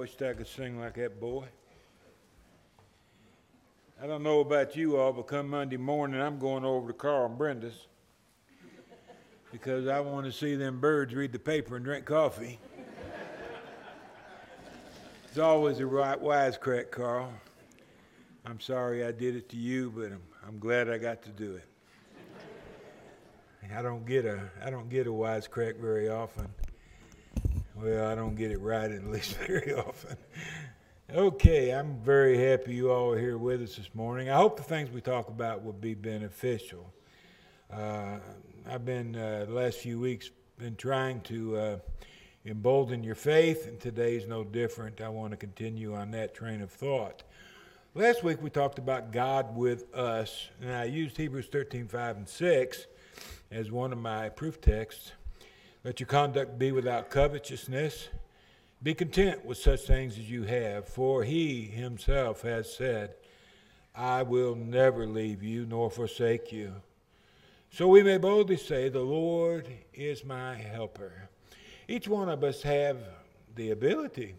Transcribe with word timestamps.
wished 0.00 0.22
I 0.22 0.32
could 0.32 0.46
sing 0.46 0.80
like 0.80 0.94
that 0.94 1.20
boy. 1.20 1.44
I 4.02 4.06
don't 4.06 4.22
know 4.22 4.40
about 4.40 4.74
you 4.74 4.96
all, 4.96 5.12
but 5.12 5.26
come 5.26 5.48
Monday 5.48 5.76
morning, 5.76 6.18
I'm 6.18 6.38
going 6.38 6.64
over 6.64 6.88
to 6.88 6.94
Carl 6.94 7.26
and 7.26 7.36
Brenda's 7.36 7.86
because 9.52 9.88
I 9.88 10.00
want 10.00 10.24
to 10.24 10.32
see 10.32 10.54
them 10.54 10.80
birds 10.80 11.14
read 11.14 11.32
the 11.32 11.38
paper 11.38 11.76
and 11.76 11.84
drink 11.84 12.06
coffee. 12.06 12.58
it's 15.28 15.38
always 15.38 15.80
a 15.80 15.86
right 15.86 16.18
wisecrack, 16.18 16.90
Carl. 16.90 17.30
I'm 18.46 18.58
sorry 18.58 19.04
I 19.04 19.12
did 19.12 19.36
it 19.36 19.50
to 19.50 19.58
you, 19.58 19.92
but 19.94 20.12
I'm, 20.12 20.22
I'm 20.48 20.58
glad 20.58 20.88
I 20.88 20.96
got 20.96 21.20
to 21.24 21.30
do 21.30 21.56
it. 21.56 21.68
I 23.76 23.82
don't 23.82 24.06
get 24.06 24.24
a 24.24 24.40
I 24.64 24.70
don't 24.70 24.88
get 24.88 25.06
a 25.06 25.10
wisecrack 25.10 25.78
very 25.78 26.08
often. 26.08 26.48
Well, 27.82 28.10
I 28.10 28.14
don't 28.14 28.34
get 28.34 28.50
it 28.50 28.60
right 28.60 28.90
at 28.90 29.06
least 29.06 29.36
very 29.46 29.72
often. 29.72 30.18
Okay, 31.10 31.72
I'm 31.72 31.98
very 32.02 32.36
happy 32.36 32.74
you 32.74 32.90
all 32.90 33.12
are 33.12 33.18
here 33.18 33.38
with 33.38 33.62
us 33.62 33.76
this 33.76 33.94
morning. 33.94 34.28
I 34.28 34.36
hope 34.36 34.58
the 34.58 34.62
things 34.62 34.90
we 34.90 35.00
talk 35.00 35.28
about 35.28 35.64
will 35.64 35.72
be 35.72 35.94
beneficial. 35.94 36.92
Uh, 37.72 38.18
I've 38.68 38.84
been 38.84 39.16
uh, 39.16 39.46
the 39.48 39.54
last 39.54 39.78
few 39.78 39.98
weeks 39.98 40.30
been 40.58 40.76
trying 40.76 41.22
to 41.22 41.56
uh, 41.56 41.78
embolden 42.44 43.02
your 43.02 43.14
faith, 43.14 43.66
and 43.66 43.80
today's 43.80 44.26
no 44.26 44.44
different. 44.44 45.00
I 45.00 45.08
want 45.08 45.30
to 45.30 45.38
continue 45.38 45.94
on 45.94 46.10
that 46.10 46.34
train 46.34 46.60
of 46.60 46.70
thought. 46.70 47.22
Last 47.94 48.22
week 48.22 48.42
we 48.42 48.50
talked 48.50 48.78
about 48.78 49.10
God 49.10 49.56
with 49.56 49.92
us, 49.94 50.50
and 50.60 50.70
I 50.70 50.84
used 50.84 51.16
Hebrews 51.16 51.48
13, 51.50 51.88
5, 51.88 52.16
and 52.18 52.28
6 52.28 52.86
as 53.50 53.72
one 53.72 53.92
of 53.92 53.98
my 53.98 54.28
proof 54.28 54.60
texts. 54.60 55.12
Let 55.82 55.98
your 55.98 56.06
conduct 56.06 56.58
be 56.58 56.72
without 56.72 57.08
covetousness. 57.08 58.08
Be 58.82 58.92
content 58.92 59.46
with 59.46 59.56
such 59.56 59.80
things 59.80 60.18
as 60.18 60.30
you 60.30 60.42
have, 60.42 60.86
for 60.86 61.24
he 61.24 61.62
himself 61.62 62.42
has 62.42 62.74
said, 62.74 63.14
I 63.94 64.22
will 64.22 64.54
never 64.54 65.06
leave 65.06 65.42
you 65.42 65.64
nor 65.64 65.90
forsake 65.90 66.52
you. 66.52 66.74
So 67.70 67.88
we 67.88 68.02
may 68.02 68.18
boldly 68.18 68.58
say, 68.58 68.88
The 68.90 69.00
Lord 69.00 69.68
is 69.94 70.24
my 70.24 70.54
helper. 70.54 71.28
Each 71.88 72.06
one 72.06 72.28
of 72.28 72.44
us 72.44 72.62
have 72.62 72.98
the 73.54 73.70
ability 73.70 74.34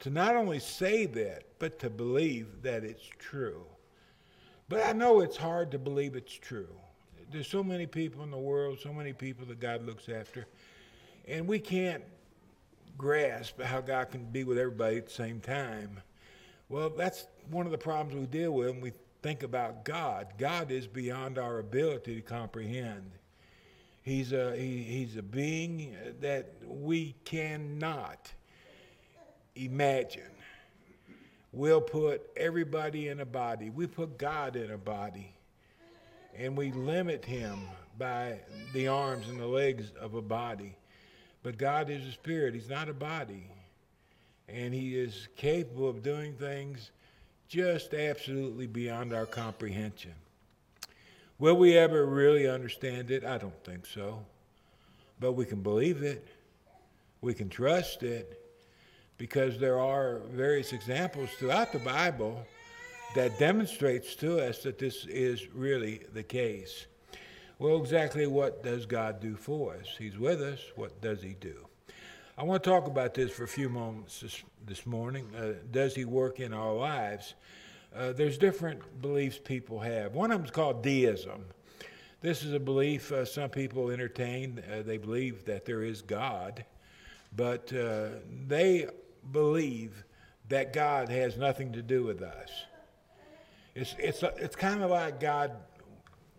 to 0.00 0.10
not 0.10 0.36
only 0.36 0.58
say 0.58 1.04
that, 1.06 1.44
but 1.58 1.78
to 1.80 1.90
believe 1.90 2.62
that 2.62 2.82
it's 2.82 3.08
true. 3.18 3.64
But 4.68 4.86
I 4.86 4.92
know 4.92 5.20
it's 5.20 5.36
hard 5.36 5.70
to 5.72 5.78
believe 5.78 6.16
it's 6.16 6.32
true. 6.32 6.68
There's 7.30 7.48
so 7.48 7.64
many 7.64 7.86
people 7.86 8.22
in 8.22 8.30
the 8.30 8.38
world, 8.38 8.78
so 8.80 8.92
many 8.92 9.12
people 9.12 9.46
that 9.46 9.60
God 9.60 9.84
looks 9.84 10.08
after, 10.08 10.46
and 11.26 11.46
we 11.46 11.58
can't 11.58 12.04
grasp 12.96 13.60
how 13.60 13.80
God 13.80 14.10
can 14.10 14.24
be 14.24 14.44
with 14.44 14.58
everybody 14.58 14.96
at 14.96 15.06
the 15.06 15.12
same 15.12 15.40
time. 15.40 16.00
Well, 16.68 16.90
that's 16.90 17.26
one 17.50 17.66
of 17.66 17.72
the 17.72 17.78
problems 17.78 18.18
we 18.18 18.26
deal 18.26 18.52
with 18.52 18.70
when 18.70 18.80
we 18.80 18.92
think 19.22 19.42
about 19.42 19.84
God. 19.84 20.28
God 20.38 20.70
is 20.70 20.86
beyond 20.86 21.38
our 21.38 21.58
ability 21.58 22.14
to 22.14 22.22
comprehend. 22.22 23.10
He's 24.02 24.32
a, 24.32 24.56
he, 24.56 24.82
he's 24.84 25.16
a 25.16 25.22
being 25.22 25.96
that 26.20 26.52
we 26.64 27.14
cannot 27.24 28.32
imagine. 29.56 30.30
We'll 31.52 31.80
put 31.80 32.22
everybody 32.36 33.08
in 33.08 33.20
a 33.20 33.26
body. 33.26 33.70
We 33.70 33.86
put 33.86 34.18
God 34.18 34.56
in 34.56 34.70
a 34.70 34.78
body. 34.78 35.35
And 36.38 36.56
we 36.56 36.72
limit 36.72 37.24
him 37.24 37.60
by 37.98 38.38
the 38.72 38.88
arms 38.88 39.28
and 39.28 39.40
the 39.40 39.46
legs 39.46 39.92
of 40.00 40.14
a 40.14 40.22
body. 40.22 40.76
But 41.42 41.58
God 41.58 41.90
is 41.90 42.06
a 42.06 42.12
spirit, 42.12 42.54
He's 42.54 42.68
not 42.68 42.88
a 42.88 42.94
body. 42.94 43.46
And 44.48 44.74
He 44.74 44.98
is 44.98 45.28
capable 45.36 45.88
of 45.88 46.02
doing 46.02 46.34
things 46.34 46.90
just 47.48 47.94
absolutely 47.94 48.66
beyond 48.66 49.12
our 49.12 49.26
comprehension. 49.26 50.14
Will 51.38 51.56
we 51.56 51.76
ever 51.76 52.06
really 52.06 52.48
understand 52.48 53.10
it? 53.10 53.24
I 53.24 53.38
don't 53.38 53.64
think 53.64 53.86
so. 53.86 54.24
But 55.20 55.32
we 55.32 55.44
can 55.44 55.62
believe 55.62 56.02
it, 56.02 56.26
we 57.20 57.34
can 57.34 57.48
trust 57.48 58.02
it, 58.02 58.40
because 59.18 59.58
there 59.58 59.78
are 59.78 60.20
various 60.30 60.72
examples 60.72 61.30
throughout 61.38 61.72
the 61.72 61.78
Bible 61.78 62.44
that 63.14 63.38
demonstrates 63.38 64.14
to 64.16 64.40
us 64.46 64.62
that 64.62 64.78
this 64.78 65.06
is 65.06 65.48
really 65.54 66.02
the 66.12 66.22
case. 66.22 66.86
Well, 67.58 67.78
exactly 67.78 68.26
what 68.26 68.62
does 68.62 68.84
God 68.84 69.20
do 69.20 69.34
for 69.34 69.74
us? 69.74 69.86
He's 69.98 70.18
with 70.18 70.42
us. 70.42 70.60
What 70.74 71.00
does 71.00 71.22
He 71.22 71.34
do? 71.40 71.66
I 72.36 72.42
want 72.42 72.62
to 72.62 72.68
talk 72.68 72.86
about 72.86 73.14
this 73.14 73.30
for 73.30 73.44
a 73.44 73.48
few 73.48 73.70
moments 73.70 74.20
this, 74.20 74.42
this 74.66 74.84
morning. 74.84 75.26
Uh, 75.34 75.52
does 75.70 75.94
He 75.94 76.04
work 76.04 76.38
in 76.38 76.52
our 76.52 76.74
lives? 76.74 77.34
Uh, 77.96 78.12
there's 78.12 78.36
different 78.36 79.00
beliefs 79.00 79.38
people 79.42 79.80
have. 79.80 80.12
One 80.12 80.30
of 80.30 80.38
them 80.38 80.44
is 80.44 80.50
called 80.50 80.82
deism. 80.82 81.46
This 82.20 82.42
is 82.42 82.52
a 82.52 82.60
belief 82.60 83.10
uh, 83.10 83.24
some 83.24 83.48
people 83.48 83.90
entertain. 83.90 84.62
Uh, 84.70 84.82
they 84.82 84.98
believe 84.98 85.46
that 85.46 85.64
there 85.64 85.82
is 85.82 86.02
God, 86.02 86.64
but 87.34 87.72
uh, 87.72 88.08
they 88.46 88.88
believe 89.32 90.04
that 90.48 90.74
God 90.74 91.08
has 91.08 91.38
nothing 91.38 91.72
to 91.72 91.80
do 91.82 92.04
with 92.04 92.20
us. 92.20 92.50
It's, 93.76 93.94
it's, 93.98 94.22
it's 94.22 94.56
kind 94.56 94.82
of 94.82 94.90
like 94.90 95.20
God 95.20 95.52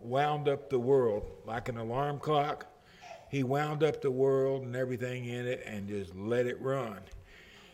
wound 0.02 0.50
up 0.50 0.72
the 0.72 0.80
world 0.80 1.24
like 1.46 1.70
an 1.70 1.78
alarm 1.78 2.18
clock. 2.18 2.66
He 3.30 3.44
wound 3.44 3.84
up 3.84 4.02
the 4.02 4.09
world 4.09 4.64
and 4.64 4.75
everything 4.75 5.25
in 5.25 5.46
it 5.46 5.62
and 5.68 5.88
just 5.88 6.16
let 6.16 6.48
it 6.48 6.59
run. 6.59 7.00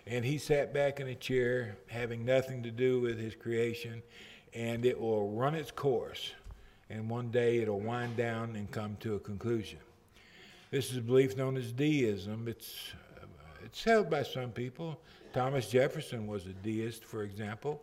And 0.06 0.26
he 0.26 0.38
sat 0.38 0.74
back 0.74 1.00
in 1.00 1.08
a 1.08 1.16
chair, 1.16 1.78
having 1.88 2.26
nothing 2.26 2.62
to 2.64 2.72
do 2.72 3.00
with 3.00 3.18
his 3.18 3.36
creation, 3.36 4.04
and 4.54 4.86
it 4.86 5.00
will 5.00 5.32
run 5.32 5.56
its 5.56 5.72
course. 5.72 6.34
And 6.90 7.10
one 7.10 7.32
day 7.32 7.60
it'll 7.60 7.80
wind 7.80 8.18
down 8.18 8.58
and 8.58 8.70
come 8.70 8.98
to 9.00 9.16
a 9.16 9.20
conclusion. 9.20 9.80
This 10.72 10.92
is 10.92 10.98
a 10.98 11.02
belief 11.02 11.38
known 11.38 11.56
as 11.56 11.72
deism. 11.72 12.50
It's, 12.50 12.92
it's 13.64 13.82
held 13.82 14.10
by 14.10 14.24
some 14.24 14.52
people. 14.52 15.00
Thomas 15.32 15.70
Jefferson 15.70 16.28
was 16.28 16.48
a 16.48 16.54
deist, 16.54 17.06
for 17.06 17.24
example. 17.24 17.82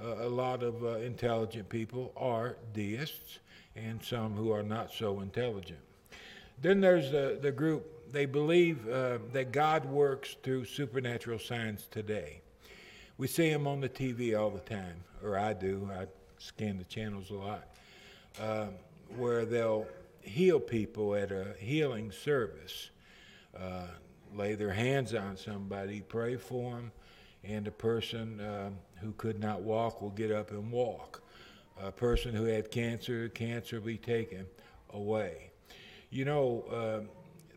Uh, 0.00 0.14
a 0.20 0.28
lot 0.28 0.62
of 0.62 0.84
uh, 0.84 0.98
intelligent 0.98 1.68
people 1.68 2.12
are 2.16 2.56
deists 2.72 3.40
and 3.74 4.02
some 4.02 4.34
who 4.34 4.52
are 4.52 4.62
not 4.62 4.92
so 4.92 5.20
intelligent. 5.20 5.78
Then 6.60 6.80
there's 6.80 7.10
the, 7.10 7.38
the 7.40 7.50
group, 7.50 8.12
they 8.12 8.26
believe 8.26 8.88
uh, 8.88 9.18
that 9.32 9.52
God 9.52 9.84
works 9.84 10.36
through 10.42 10.64
supernatural 10.66 11.38
signs 11.38 11.86
today. 11.90 12.40
We 13.16 13.26
see 13.26 13.50
them 13.50 13.66
on 13.66 13.80
the 13.80 13.88
TV 13.88 14.38
all 14.38 14.50
the 14.50 14.60
time, 14.60 15.02
or 15.22 15.36
I 15.36 15.52
do. 15.52 15.88
I 15.92 16.06
scan 16.38 16.78
the 16.78 16.84
channels 16.84 17.30
a 17.30 17.34
lot, 17.34 17.68
uh, 18.40 18.66
where 19.16 19.44
they'll 19.44 19.86
heal 20.20 20.60
people 20.60 21.14
at 21.14 21.32
a 21.32 21.54
healing 21.58 22.12
service, 22.12 22.90
uh, 23.58 23.86
lay 24.34 24.54
their 24.54 24.72
hands 24.72 25.14
on 25.14 25.36
somebody, 25.36 26.00
pray 26.00 26.36
for 26.36 26.76
them, 26.76 26.92
and 27.42 27.64
the 27.64 27.70
person 27.72 28.40
uh, 28.40 28.70
who 29.00 29.12
could 29.12 29.40
not 29.40 29.62
walk 29.62 30.02
will 30.02 30.10
get 30.10 30.30
up 30.30 30.50
and 30.50 30.70
walk 30.70 31.22
a 31.80 31.92
person 31.92 32.34
who 32.34 32.44
had 32.44 32.70
cancer, 32.70 33.28
cancer 33.28 33.80
be 33.80 33.96
taken 33.96 34.46
away. 34.90 35.50
You 36.10 36.24
know, 36.24 36.64
uh, 36.70 37.00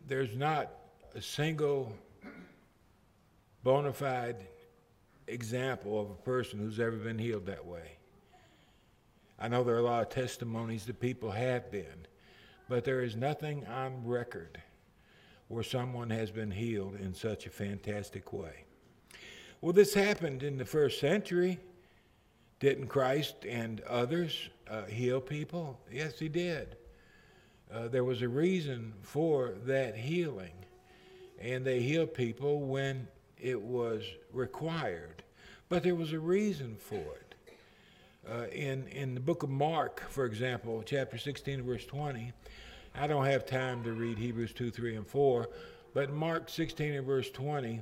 there's 0.06 0.36
not 0.36 0.70
a 1.14 1.22
single 1.22 1.92
bona 3.62 3.92
fide 3.92 4.46
example 5.26 6.00
of 6.00 6.10
a 6.10 6.14
person 6.14 6.58
who's 6.58 6.80
ever 6.80 6.96
been 6.96 7.18
healed 7.18 7.46
that 7.46 7.64
way. 7.64 7.92
I 9.38 9.48
know 9.48 9.64
there 9.64 9.74
are 9.74 9.78
a 9.78 9.82
lot 9.82 10.02
of 10.02 10.08
testimonies 10.10 10.86
that 10.86 11.00
people 11.00 11.30
have 11.30 11.70
been, 11.70 12.06
but 12.68 12.84
there 12.84 13.02
is 13.02 13.16
nothing 13.16 13.66
on 13.66 14.04
record 14.04 14.60
where 15.48 15.64
someone 15.64 16.10
has 16.10 16.30
been 16.30 16.50
healed 16.50 16.96
in 16.96 17.12
such 17.12 17.46
a 17.46 17.50
fantastic 17.50 18.32
way. 18.32 18.64
Well, 19.62 19.72
this 19.72 19.94
happened 19.94 20.42
in 20.42 20.58
the 20.58 20.64
first 20.64 20.98
century. 20.98 21.60
Didn't 22.58 22.88
Christ 22.88 23.46
and 23.48 23.80
others 23.82 24.50
uh, 24.68 24.86
heal 24.86 25.20
people? 25.20 25.78
Yes, 25.88 26.18
he 26.18 26.28
did. 26.28 26.74
Uh, 27.72 27.86
there 27.86 28.02
was 28.02 28.22
a 28.22 28.28
reason 28.28 28.92
for 29.02 29.54
that 29.64 29.96
healing, 29.96 30.54
and 31.40 31.64
they 31.64 31.80
healed 31.80 32.12
people 32.12 32.62
when 32.62 33.06
it 33.40 33.60
was 33.60 34.02
required. 34.32 35.22
But 35.68 35.84
there 35.84 35.94
was 35.94 36.12
a 36.12 36.18
reason 36.18 36.76
for 36.76 36.96
it. 36.96 37.34
Uh, 38.28 38.46
in, 38.48 38.88
in 38.88 39.14
the 39.14 39.20
book 39.20 39.44
of 39.44 39.50
Mark, 39.50 40.02
for 40.10 40.24
example, 40.24 40.82
chapter 40.84 41.18
16, 41.18 41.62
verse 41.62 41.86
20, 41.86 42.32
I 42.96 43.06
don't 43.06 43.26
have 43.26 43.46
time 43.46 43.84
to 43.84 43.92
read 43.92 44.18
Hebrews 44.18 44.54
2, 44.54 44.72
3, 44.72 44.96
and 44.96 45.06
4, 45.06 45.48
but 45.94 46.12
Mark 46.12 46.48
16 46.48 46.94
and 46.94 47.06
verse 47.06 47.30
20, 47.30 47.80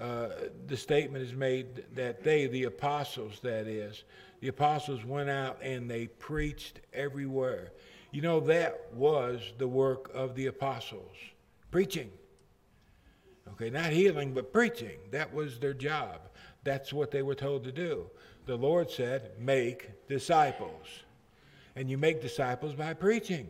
uh, 0.00 0.28
the 0.66 0.76
statement 0.76 1.24
is 1.24 1.32
made 1.32 1.84
that 1.94 2.22
they, 2.22 2.46
the 2.46 2.64
apostles, 2.64 3.40
that 3.42 3.66
is, 3.66 4.04
the 4.40 4.48
apostles 4.48 5.04
went 5.04 5.30
out 5.30 5.58
and 5.62 5.90
they 5.90 6.06
preached 6.06 6.80
everywhere. 6.92 7.72
You 8.10 8.22
know, 8.22 8.40
that 8.40 8.88
was 8.92 9.52
the 9.58 9.68
work 9.68 10.10
of 10.14 10.34
the 10.34 10.46
apostles 10.46 11.16
preaching. 11.70 12.10
Okay, 13.52 13.70
not 13.70 13.90
healing, 13.90 14.34
but 14.34 14.52
preaching. 14.52 14.98
That 15.10 15.32
was 15.32 15.58
their 15.58 15.74
job. 15.74 16.20
That's 16.64 16.92
what 16.92 17.10
they 17.10 17.22
were 17.22 17.34
told 17.34 17.64
to 17.64 17.72
do. 17.72 18.10
The 18.46 18.56
Lord 18.56 18.90
said, 18.90 19.32
make 19.38 20.08
disciples. 20.08 20.86
And 21.74 21.90
you 21.90 21.98
make 21.98 22.20
disciples 22.20 22.74
by 22.74 22.94
preaching 22.94 23.48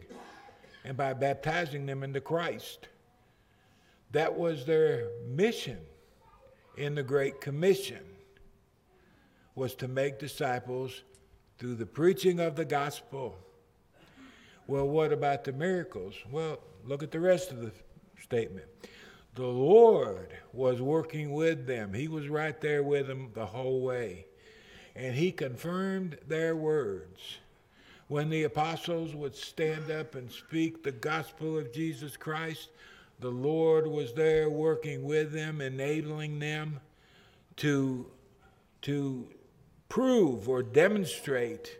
and 0.84 0.96
by 0.96 1.12
baptizing 1.14 1.86
them 1.86 2.02
into 2.02 2.20
Christ. 2.20 2.88
That 4.12 4.36
was 4.36 4.64
their 4.64 5.08
mission 5.26 5.78
in 6.76 6.94
the 6.94 7.02
Great 7.02 7.40
Commission 7.40 8.02
was 9.54 9.74
to 9.74 9.88
make 9.88 10.18
disciples 10.18 11.02
through 11.58 11.74
the 11.74 11.86
preaching 11.86 12.40
of 12.40 12.56
the 12.56 12.64
gospel. 12.64 13.36
Well, 14.66 14.88
what 14.88 15.12
about 15.12 15.44
the 15.44 15.52
miracles? 15.52 16.14
Well, 16.30 16.58
look 16.84 17.02
at 17.02 17.10
the 17.10 17.20
rest 17.20 17.50
of 17.50 17.60
the 17.60 17.72
statement. 18.20 18.66
The 19.34 19.46
Lord 19.46 20.34
was 20.52 20.80
working 20.80 21.32
with 21.32 21.66
them. 21.66 21.92
He 21.92 22.08
was 22.08 22.28
right 22.28 22.58
there 22.60 22.82
with 22.82 23.06
them 23.06 23.30
the 23.34 23.46
whole 23.46 23.80
way. 23.80 24.26
And 24.94 25.14
he 25.14 25.30
confirmed 25.30 26.18
their 26.26 26.56
words. 26.56 27.38
When 28.08 28.30
the 28.30 28.44
apostles 28.44 29.14
would 29.14 29.34
stand 29.34 29.90
up 29.90 30.14
and 30.14 30.30
speak 30.30 30.82
the 30.82 30.92
gospel 30.92 31.58
of 31.58 31.72
Jesus 31.72 32.16
Christ, 32.16 32.70
the 33.18 33.30
Lord 33.30 33.86
was 33.86 34.12
there 34.12 34.50
working 34.50 35.04
with 35.04 35.32
them, 35.32 35.60
enabling 35.60 36.38
them 36.38 36.80
to, 37.56 38.06
to 38.82 39.28
prove 39.88 40.48
or 40.48 40.62
demonstrate 40.62 41.78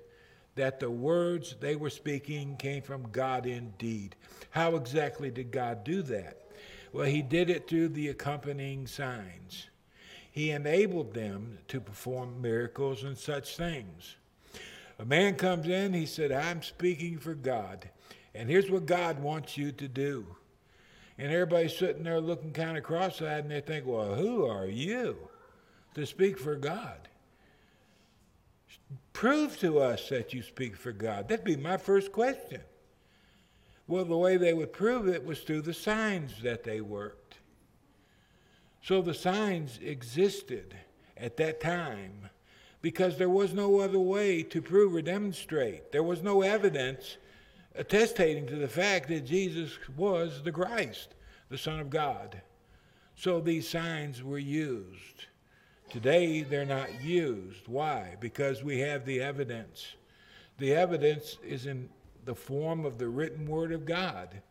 that 0.55 0.81
the 0.81 0.91
words 0.91 1.55
they 1.61 1.77
were 1.77 1.91
speaking 1.91 2.57
came 2.57 2.83
from 2.83 3.11
God 3.11 3.47
indeed. 3.47 4.17
How 4.51 4.77
exactly 4.77 5.31
did 5.31 5.51
God 5.51 5.85
do 5.85 6.03
that? 6.03 6.43
Well, 6.93 7.07
He 7.07 7.21
did 7.21 7.51
it 7.51 7.69
through 7.69 7.89
the 7.89 8.09
accompanying 8.09 8.87
signs. 8.87 9.69
He 10.31 10.51
enabled 10.51 11.13
them 11.15 11.59
to 11.69 11.81
perform 11.81 12.41
miracles 12.41 13.05
and 13.05 13.17
such 13.17 13.57
things. 13.57 14.17
A 14.99 15.05
man 15.05 15.35
comes 15.35 15.69
in, 15.69 15.93
he 15.93 16.07
said, 16.07 16.33
I'm 16.33 16.63
speaking 16.63 17.19
for 17.19 17.35
God, 17.35 17.91
and 18.35 18.49
here's 18.49 18.71
what 18.71 18.87
God 18.87 19.19
wants 19.19 19.59
you 19.59 19.73
to 19.73 19.89
do. 19.89 20.27
And 21.19 21.33
everybody's 21.33 21.77
sitting 21.77 22.03
there 22.03 22.21
looking 22.21 22.53
kind 22.53 22.77
of 22.77 22.85
cross 22.85 23.23
eyed, 23.23 23.45
and 23.45 23.51
they 23.51 23.61
think, 23.61 23.87
Well, 23.87 24.15
who 24.15 24.47
are 24.47 24.67
you 24.67 25.17
to 25.95 26.07
speak 26.07 26.39
for 26.39 26.57
God? 26.57 27.09
Prove 29.13 29.59
to 29.61 29.79
us 29.79 30.11
that 30.11 30.35
you 30.35 30.43
speak 30.43 30.77
for 30.77 30.93
God. 30.93 31.29
That'd 31.29 31.45
be 31.45 31.57
my 31.57 31.79
first 31.79 32.13
question. 32.13 32.61
Well, 33.89 34.05
the 34.05 34.17
way 34.17 34.37
they 34.37 34.53
would 34.53 34.73
prove 34.73 35.09
it 35.09 35.25
was 35.25 35.41
through 35.41 35.63
the 35.63 35.73
signs 35.73 36.43
that 36.43 36.65
they 36.65 36.81
worked. 36.81 37.39
So 38.83 39.01
the 39.01 39.15
signs 39.15 39.79
existed 39.83 40.77
at 41.17 41.37
that 41.39 41.61
time 41.61 42.29
because 42.83 43.17
there 43.17 43.31
was 43.31 43.55
no 43.55 43.81
other 43.81 43.99
way 43.99 44.43
to 44.45 44.61
prove 44.61 44.95
or 44.95 45.03
demonstrate. 45.03 45.93
There 45.93 46.03
was 46.03 46.23
no 46.23 46.43
evidence 46.43 47.17
attestating 47.77 48.47
to 48.47 48.57
the 48.57 48.69
fact 48.69 49.09
that 49.09 49.27
Jesus 49.27 49.79
was 49.97 50.43
the 50.43 50.53
Christ, 50.53 51.15
the 51.49 51.59
Son 51.59 51.81
of 51.81 51.91
God. 51.91 52.41
So 53.15 53.41
these 53.41 53.69
signs 53.69 54.23
were 54.23 54.39
used. 54.39 55.27
Today, 55.91 56.43
they're 56.43 56.65
not 56.65 57.03
used. 57.03 57.69
Why? 57.69 58.17
Because 58.21 58.63
we 58.63 58.81
have 58.81 59.05
the 59.05 59.21
evidence. 59.21 59.95
The 60.59 60.75
evidence 60.75 61.39
is 61.45 61.67
in 61.67 61.89
the 62.25 62.35
form 62.35 62.85
of 62.85 62.99
the 62.99 63.09
written 63.09 63.47
Word 63.47 63.73
of 63.73 63.85
God. 63.85 64.43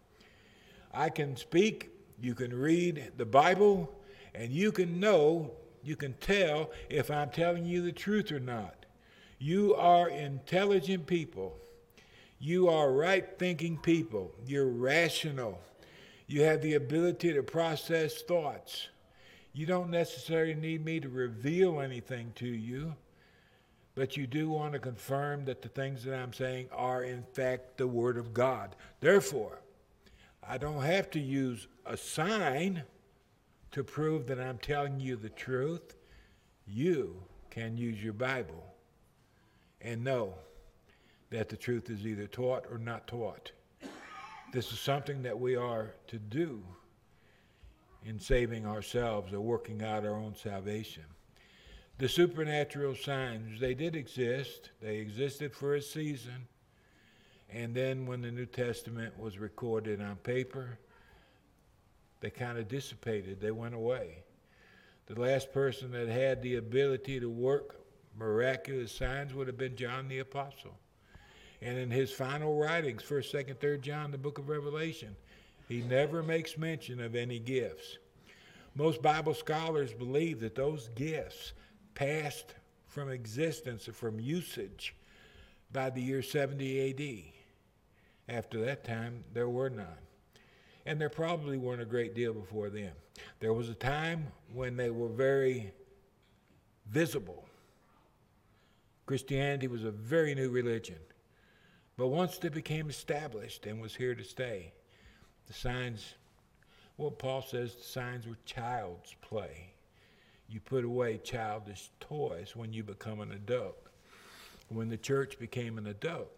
I 0.94 1.10
can 1.10 1.36
speak, 1.36 1.89
you 2.22 2.33
can 2.33 2.57
read 2.57 3.12
the 3.18 3.25
Bible, 3.25 3.92
and 4.33 4.51
you 4.51 4.72
can 4.72 5.00
know, 5.00 5.51
you 5.83 5.95
can 5.95 6.13
tell 6.13 6.72
if 6.89 7.12
I'm 7.12 7.30
telling 7.30 7.66
you 7.66 7.81
the 7.81 7.92
truth 7.92 8.31
or 8.31 8.39
not. 8.39 8.86
You 9.38 9.75
are 9.75 10.10
intelligent 10.10 11.06
people. 11.06 11.57
You 12.45 12.69
are 12.69 12.92
right 12.92 13.27
thinking 13.39 13.75
people. 13.75 14.31
You're 14.45 14.68
rational. 14.68 15.59
You 16.27 16.44
have 16.44 16.62
the 16.62 16.75
ability 16.75 17.33
to 17.33 17.42
process 17.42 18.21
thoughts. 18.21 18.89
You 19.53 19.65
don't 19.65 19.89
necessarily 19.89 20.53
need 20.53 20.86
me 20.86 21.00
to 21.00 21.09
reveal 21.09 21.81
anything 21.81 22.33
to 22.36 22.47
you, 22.47 22.94
but 23.95 24.15
you 24.15 24.27
do 24.27 24.47
want 24.47 24.74
to 24.74 24.80
confirm 24.80 25.45
that 25.45 25.63
the 25.63 25.69
things 25.69 26.03
that 26.03 26.13
I'm 26.13 26.33
saying 26.33 26.68
are, 26.71 27.01
in 27.01 27.24
fact, 27.33 27.77
the 27.77 27.88
Word 27.88 28.15
of 28.15 28.31
God. 28.31 28.75
Therefore, 29.00 29.63
I 30.48 30.59
don't 30.59 30.83
have 30.83 31.09
to 31.12 31.19
use 31.19 31.68
a 31.83 31.98
sign 31.98 32.83
to 33.71 33.83
prove 33.83 34.27
that 34.27 34.39
I'm 34.39 34.59
telling 34.59 35.00
you 35.00 35.15
the 35.15 35.30
truth. 35.30 35.95
You 36.68 37.24
can 37.50 37.75
use 37.75 38.03
your 38.03 38.13
Bible 38.13 38.63
and 39.81 40.03
know 40.03 40.36
that 41.35 41.49
the 41.49 41.57
truth 41.57 41.89
is 41.89 42.07
either 42.07 42.27
taught 42.27 42.65
or 42.71 42.77
not 42.77 43.07
taught. 43.07 43.51
This 44.53 44.71
is 44.71 44.79
something 44.79 45.21
that 45.23 45.37
we 45.37 45.57
are 45.57 45.93
to 46.07 46.17
do 46.17 46.63
in 48.05 48.17
saving 48.17 48.65
ourselves 48.65 49.33
or 49.33 49.41
working 49.41 49.83
out 49.83 50.05
our 50.05 50.15
own 50.15 50.33
salvation. 50.33 51.03
The 51.97 52.07
supernatural 52.07 52.95
signs, 52.95 53.59
they 53.59 53.73
did 53.73 53.97
exist. 53.97 54.69
They 54.81 54.97
existed 54.97 55.53
for 55.53 55.75
a 55.75 55.81
season. 55.81 56.47
And 57.49 57.75
then 57.75 58.05
when 58.05 58.21
the 58.21 58.31
New 58.31 58.45
Testament 58.45 59.19
was 59.19 59.38
recorded 59.38 60.01
on 60.01 60.15
paper, 60.17 60.79
they 62.21 62.29
kind 62.29 62.57
of 62.57 62.69
dissipated. 62.69 63.41
They 63.41 63.51
went 63.51 63.75
away. 63.75 64.23
The 65.07 65.19
last 65.19 65.51
person 65.51 65.91
that 65.91 66.07
had 66.07 66.41
the 66.41 66.55
ability 66.55 67.19
to 67.19 67.29
work 67.29 67.81
miraculous 68.17 68.93
signs 68.93 69.33
would 69.33 69.47
have 69.47 69.57
been 69.57 69.75
John 69.75 70.07
the 70.07 70.19
Apostle. 70.19 70.77
And 71.65 71.79
in 71.79 71.89
his 71.89 72.12
final 72.12 72.56
writings, 72.56 73.01
1st, 73.01 73.47
2nd, 73.47 73.56
3rd 73.56 73.81
John, 73.81 74.12
the 74.12 74.19
book 74.19 74.38
of 74.38 74.50
Revelation, 74.50 75.15
he 75.67 75.81
never 75.81 76.21
makes 76.21 76.59
mention 76.59 77.01
of 77.01 77.15
any 77.15 77.39
gifts. 77.39 77.97
Most 78.75 79.01
Bible 79.01 79.33
scholars 79.33 79.91
believe 79.91 80.39
that 80.41 80.53
those 80.53 80.89
gifts 80.89 81.53
passed 81.95 82.53
from 82.88 83.09
existence 83.09 83.89
from 83.91 84.19
usage 84.19 84.95
by 85.73 85.89
the 85.89 86.03
year 86.03 86.21
70 86.21 87.33
AD. 88.29 88.35
After 88.38 88.63
that 88.63 88.83
time, 88.83 89.23
there 89.33 89.50
were 89.50 89.71
none. 89.71 89.88
And 90.85 91.01
there 91.01 91.09
probably 91.09 91.57
weren't 91.57 91.81
a 91.81 91.85
great 91.85 92.13
deal 92.13 92.33
before 92.35 92.69
then. 92.69 92.91
There 93.39 93.53
was 93.53 93.69
a 93.69 93.73
time 93.73 94.27
when 94.53 94.77
they 94.77 94.91
were 94.91 95.09
very 95.09 95.73
visible. 96.91 97.43
Christianity 99.07 99.67
was 99.67 99.84
a 99.84 99.89
very 99.89 100.36
new 100.36 100.51
religion. 100.51 100.98
But 101.97 102.07
once 102.07 102.37
they 102.37 102.49
became 102.49 102.89
established 102.89 103.65
and 103.65 103.81
was 103.81 103.95
here 103.95 104.15
to 104.15 104.23
stay, 104.23 104.73
the 105.47 105.53
signs, 105.53 106.15
well, 106.97 107.11
Paul 107.11 107.41
says 107.41 107.75
the 107.75 107.83
signs 107.83 108.27
were 108.27 108.37
child's 108.45 109.15
play. 109.21 109.73
You 110.47 110.59
put 110.59 110.83
away 110.83 111.19
childish 111.19 111.89
toys 111.99 112.55
when 112.55 112.73
you 112.73 112.83
become 112.83 113.21
an 113.21 113.31
adult. 113.31 113.77
When 114.69 114.89
the 114.89 114.97
church 114.97 115.39
became 115.39 115.77
an 115.77 115.87
adult, 115.87 116.31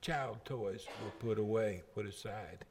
child 0.00 0.38
toys 0.44 0.86
were 1.04 1.28
put 1.28 1.38
away, 1.38 1.82
put 1.94 2.06
aside. 2.06 2.64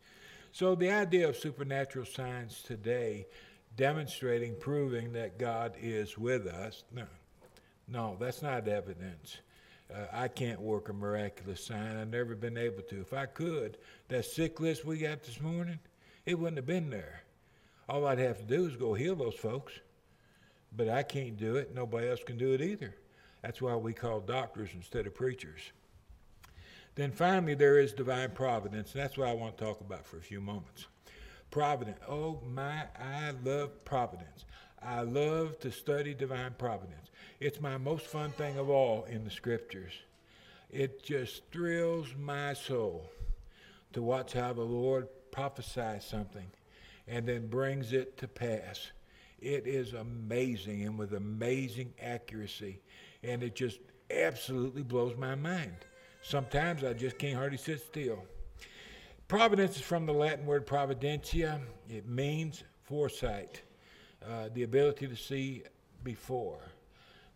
So 0.51 0.75
the 0.75 0.91
idea 0.91 1.29
of 1.29 1.37
supernatural 1.37 2.05
signs 2.05 2.63
today 2.63 3.27
demonstrating, 3.77 4.55
proving 4.59 5.13
that 5.13 5.37
God 5.39 5.73
is 5.79 6.17
with 6.17 6.47
us, 6.47 6.83
no, 6.93 7.05
no, 7.87 8.17
that's 8.19 8.41
not 8.41 8.67
evidence. 8.67 9.37
Uh, 9.93 10.05
I 10.11 10.27
can't 10.27 10.61
work 10.61 10.89
a 10.89 10.93
miraculous 10.93 11.65
sign. 11.65 11.97
I've 11.97 12.09
never 12.09 12.35
been 12.35 12.57
able 12.57 12.83
to. 12.83 13.01
If 13.01 13.13
I 13.13 13.25
could, 13.25 13.77
that 14.09 14.25
sick 14.25 14.59
list 14.59 14.85
we 14.85 14.97
got 14.99 15.23
this 15.23 15.41
morning, 15.41 15.79
it 16.25 16.37
wouldn't 16.37 16.57
have 16.57 16.67
been 16.67 16.89
there. 16.89 17.23
All 17.87 18.05
I'd 18.05 18.19
have 18.19 18.37
to 18.37 18.43
do 18.43 18.67
is 18.67 18.75
go 18.75 18.93
heal 18.93 19.15
those 19.15 19.35
folks. 19.35 19.73
But 20.75 20.89
I 20.89 21.01
can't 21.01 21.37
do 21.37 21.55
it. 21.55 21.73
Nobody 21.73 22.07
else 22.09 22.23
can 22.23 22.37
do 22.37 22.53
it 22.53 22.61
either. 22.61 22.95
That's 23.41 23.61
why 23.61 23.75
we 23.75 23.93
call 23.93 24.19
doctors 24.19 24.69
instead 24.75 25.07
of 25.07 25.15
preachers. 25.15 25.61
Then 26.93 27.11
finally, 27.11 27.55
there 27.55 27.79
is 27.79 27.93
divine 27.93 28.31
providence. 28.31 28.93
And 28.93 29.01
that's 29.01 29.17
what 29.17 29.27
I 29.27 29.33
want 29.33 29.57
to 29.57 29.63
talk 29.63 29.81
about 29.81 30.05
for 30.05 30.17
a 30.17 30.21
few 30.21 30.41
moments. 30.41 30.85
Providence. 31.49 31.97
Oh 32.07 32.39
my, 32.45 32.83
I 32.99 33.33
love 33.43 33.83
providence. 33.85 34.45
I 34.83 35.01
love 35.01 35.59
to 35.59 35.71
study 35.71 36.13
divine 36.13 36.53
providence. 36.57 37.09
It's 37.39 37.61
my 37.61 37.77
most 37.77 38.05
fun 38.07 38.31
thing 38.31 38.57
of 38.57 38.69
all 38.69 39.05
in 39.05 39.23
the 39.23 39.31
scriptures. 39.31 39.93
It 40.71 41.03
just 41.03 41.43
thrills 41.51 42.07
my 42.19 42.53
soul 42.53 43.09
to 43.93 44.01
watch 44.01 44.33
how 44.33 44.53
the 44.53 44.61
Lord 44.61 45.07
prophesies 45.31 46.05
something 46.05 46.47
and 47.07 47.25
then 47.25 47.47
brings 47.47 47.93
it 47.93 48.17
to 48.17 48.27
pass. 48.27 48.91
It 49.39 49.65
is 49.65 49.93
amazing 49.93 50.83
and 50.83 50.97
with 50.97 51.13
amazing 51.13 51.93
accuracy. 52.01 52.81
And 53.23 53.41
it 53.41 53.55
just 53.55 53.79
absolutely 54.11 54.83
blows 54.83 55.15
my 55.17 55.35
mind. 55.35 55.75
Sometimes 56.21 56.83
I 56.83 56.93
just 56.93 57.17
can't 57.17 57.37
hardly 57.37 57.57
sit 57.57 57.79
still. 57.81 58.23
Providence 59.27 59.77
is 59.77 59.81
from 59.81 60.05
the 60.05 60.13
Latin 60.13 60.45
word 60.45 60.67
providentia. 60.67 61.61
It 61.89 62.07
means 62.07 62.63
foresight. 62.83 63.61
uh, 64.27 64.49
the 64.53 64.63
ability 64.63 65.07
to 65.07 65.15
see 65.15 65.63
before. 66.03 66.59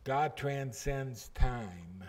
God 0.04 0.36
transcends 0.36 1.30
time. 1.30 2.04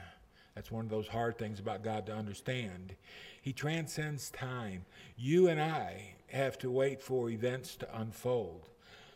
That's 0.55 0.71
one 0.71 0.85
of 0.85 0.91
those 0.91 1.09
hard 1.09 1.39
things 1.39 1.61
about 1.61 1.83
God 1.83 2.07
to 2.07 2.15
understand. 2.15 2.95
He 3.41 3.53
transcends 3.53 4.31
time. 4.31 4.85
You 5.17 5.49
and 5.49 5.61
I 5.61 6.15
have 6.29 6.59
to 6.59 6.71
wait 6.71 7.01
for 7.01 7.31
events 7.31 7.77
to 7.77 8.01
unfold. 8.01 8.69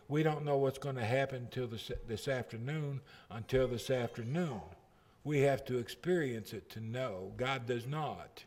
We 0.09 0.23
don't 0.23 0.45
know 0.45 0.57
what's 0.57 0.79
going 0.79 0.97
to 0.97 1.05
happen 1.05 1.49
till 1.51 1.67
this, 1.67 1.91
this 2.07 2.29
afternoon 2.29 3.01
until 3.31 3.69
this 3.69 3.91
afternoon. 3.91 4.61
We 5.25 5.41
have 5.41 5.65
to 5.67 5.79
experience 5.79 6.53
it 6.53 6.71
to 6.71 6.81
know. 6.81 7.33
God 7.37 7.67
does 7.67 7.87
not. 7.87 8.45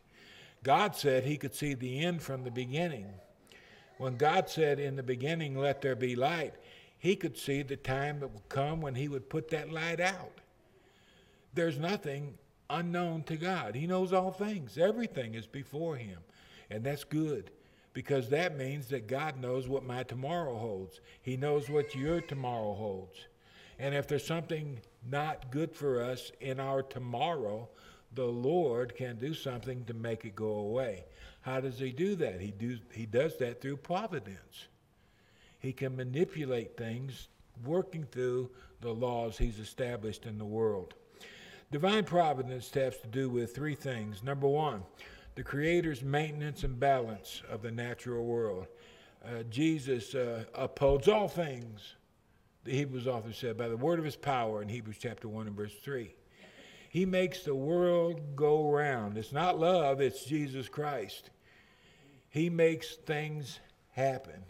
God 0.64 0.96
said 0.96 1.24
he 1.24 1.36
could 1.36 1.54
see 1.54 1.74
the 1.74 2.00
end 2.00 2.22
from 2.22 2.44
the 2.44 2.50
beginning. 2.50 3.06
When 3.98 4.16
God 4.16 4.48
said 4.48 4.80
in 4.80 4.96
the 4.96 5.02
beginning, 5.02 5.56
let 5.56 5.82
there 5.82 5.94
be 5.94 6.16
light, 6.16 6.54
he 7.02 7.16
could 7.16 7.36
see 7.36 7.62
the 7.62 7.74
time 7.74 8.20
that 8.20 8.28
would 8.28 8.48
come 8.48 8.80
when 8.80 8.94
he 8.94 9.08
would 9.08 9.28
put 9.28 9.48
that 9.48 9.72
light 9.72 9.98
out. 9.98 10.40
There's 11.52 11.76
nothing 11.76 12.34
unknown 12.70 13.24
to 13.24 13.36
God. 13.36 13.74
He 13.74 13.88
knows 13.88 14.12
all 14.12 14.30
things, 14.30 14.78
everything 14.78 15.34
is 15.34 15.48
before 15.48 15.96
him. 15.96 16.20
And 16.70 16.84
that's 16.84 17.02
good 17.02 17.50
because 17.92 18.28
that 18.28 18.56
means 18.56 18.86
that 18.90 19.08
God 19.08 19.40
knows 19.40 19.68
what 19.68 19.82
my 19.82 20.04
tomorrow 20.04 20.56
holds. 20.56 21.00
He 21.22 21.36
knows 21.36 21.68
what 21.68 21.92
your 21.96 22.20
tomorrow 22.20 22.72
holds. 22.72 23.26
And 23.80 23.96
if 23.96 24.06
there's 24.06 24.24
something 24.24 24.78
not 25.10 25.50
good 25.50 25.74
for 25.74 26.04
us 26.04 26.30
in 26.40 26.60
our 26.60 26.84
tomorrow, 26.84 27.68
the 28.14 28.26
Lord 28.26 28.94
can 28.94 29.18
do 29.18 29.34
something 29.34 29.84
to 29.86 29.94
make 29.94 30.24
it 30.24 30.36
go 30.36 30.52
away. 30.52 31.06
How 31.40 31.58
does 31.58 31.80
he 31.80 31.90
do 31.90 32.14
that? 32.14 32.40
He, 32.40 32.52
do, 32.52 32.78
he 32.92 33.06
does 33.06 33.38
that 33.38 33.60
through 33.60 33.78
providence. 33.78 34.68
He 35.62 35.72
can 35.72 35.96
manipulate 35.96 36.76
things 36.76 37.28
working 37.64 38.04
through 38.10 38.50
the 38.80 38.92
laws 38.92 39.38
he's 39.38 39.60
established 39.60 40.26
in 40.26 40.36
the 40.36 40.44
world. 40.44 40.94
Divine 41.70 42.02
providence 42.02 42.68
has 42.74 42.98
to 42.98 43.06
do 43.06 43.30
with 43.30 43.54
three 43.54 43.76
things. 43.76 44.24
Number 44.24 44.48
one, 44.48 44.82
the 45.36 45.44
Creator's 45.44 46.02
maintenance 46.02 46.64
and 46.64 46.80
balance 46.80 47.42
of 47.48 47.62
the 47.62 47.70
natural 47.70 48.24
world. 48.24 48.66
Uh, 49.24 49.44
Jesus 49.44 50.16
uh, 50.16 50.44
upholds 50.52 51.06
all 51.06 51.28
things, 51.28 51.94
the 52.64 52.72
Hebrews 52.72 53.06
author 53.06 53.32
said, 53.32 53.56
by 53.56 53.68
the 53.68 53.76
word 53.76 54.00
of 54.00 54.04
his 54.04 54.16
power 54.16 54.62
in 54.62 54.68
Hebrews 54.68 54.98
chapter 55.00 55.28
1 55.28 55.46
and 55.46 55.56
verse 55.56 55.74
3. 55.84 56.12
He 56.88 57.06
makes 57.06 57.44
the 57.44 57.54
world 57.54 58.34
go 58.34 58.68
round. 58.68 59.16
It's 59.16 59.32
not 59.32 59.60
love, 59.60 60.00
it's 60.00 60.24
Jesus 60.24 60.68
Christ. 60.68 61.30
He 62.30 62.50
makes 62.50 62.96
things 62.96 63.60
happen 63.92 64.42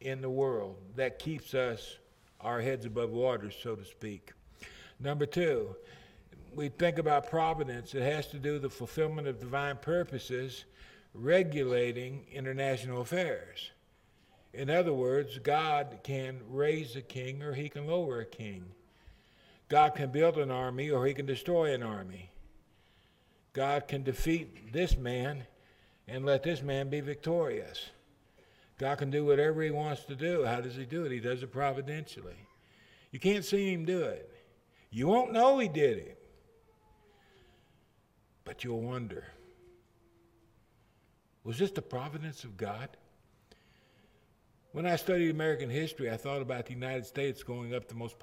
in 0.00 0.20
the 0.20 0.30
world 0.30 0.76
that 0.96 1.18
keeps 1.18 1.54
us 1.54 1.98
our 2.40 2.60
heads 2.60 2.84
above 2.84 3.10
water, 3.10 3.50
so 3.50 3.74
to 3.74 3.84
speak. 3.84 4.32
Number 5.00 5.26
two, 5.26 5.74
we 6.54 6.68
think 6.68 6.98
about 6.98 7.30
providence, 7.30 7.94
it 7.94 8.02
has 8.02 8.26
to 8.28 8.38
do 8.38 8.54
with 8.54 8.62
the 8.62 8.70
fulfillment 8.70 9.26
of 9.26 9.40
divine 9.40 9.76
purposes 9.76 10.64
regulating 11.14 12.24
international 12.32 13.00
affairs. 13.00 13.70
In 14.52 14.70
other 14.70 14.92
words, 14.92 15.38
God 15.38 15.98
can 16.04 16.40
raise 16.48 16.94
a 16.94 17.02
king 17.02 17.42
or 17.42 17.54
he 17.54 17.68
can 17.68 17.86
lower 17.86 18.20
a 18.20 18.24
king. 18.24 18.64
God 19.68 19.94
can 19.96 20.10
build 20.10 20.38
an 20.38 20.50
army 20.50 20.90
or 20.90 21.06
he 21.06 21.14
can 21.14 21.26
destroy 21.26 21.74
an 21.74 21.82
army. 21.82 22.30
God 23.52 23.88
can 23.88 24.02
defeat 24.02 24.72
this 24.72 24.96
man 24.96 25.44
and 26.06 26.24
let 26.24 26.42
this 26.42 26.62
man 26.62 26.88
be 26.90 27.00
victorious. 27.00 27.90
God 28.78 28.98
can 28.98 29.10
do 29.10 29.24
whatever 29.24 29.62
he 29.62 29.70
wants 29.70 30.04
to 30.04 30.16
do. 30.16 30.44
How 30.44 30.60
does 30.60 30.76
he 30.76 30.84
do 30.84 31.04
it? 31.04 31.12
He 31.12 31.20
does 31.20 31.42
it 31.42 31.52
providentially. 31.52 32.36
You 33.12 33.20
can't 33.20 33.44
see 33.44 33.72
him 33.72 33.84
do 33.84 34.02
it. 34.02 34.30
You 34.90 35.06
won't 35.06 35.32
know 35.32 35.58
he 35.58 35.68
did 35.68 35.98
it. 35.98 36.18
But 38.44 38.64
you'll 38.64 38.82
wonder 38.82 39.24
was 41.44 41.58
this 41.58 41.70
the 41.70 41.82
providence 41.82 42.42
of 42.44 42.56
God? 42.56 42.88
When 44.72 44.86
I 44.86 44.96
studied 44.96 45.30
American 45.30 45.68
history, 45.68 46.10
I 46.10 46.16
thought 46.16 46.40
about 46.40 46.66
the 46.66 46.72
United 46.72 47.04
States 47.04 47.42
going 47.42 47.74
up 47.74 47.86
the 47.86 47.94
most 47.94 48.16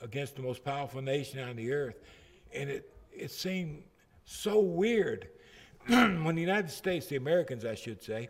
against 0.00 0.36
the 0.36 0.42
most 0.42 0.64
powerful 0.64 1.02
nation 1.02 1.40
on 1.40 1.56
the 1.56 1.72
earth, 1.72 2.00
and 2.54 2.70
it 2.70 2.94
it 3.12 3.30
seemed 3.30 3.82
so 4.24 4.60
weird 4.60 5.28
when 5.86 6.34
the 6.34 6.40
United 6.40 6.70
States, 6.70 7.06
the 7.06 7.16
Americans, 7.16 7.64
I 7.64 7.74
should 7.74 8.02
say, 8.02 8.28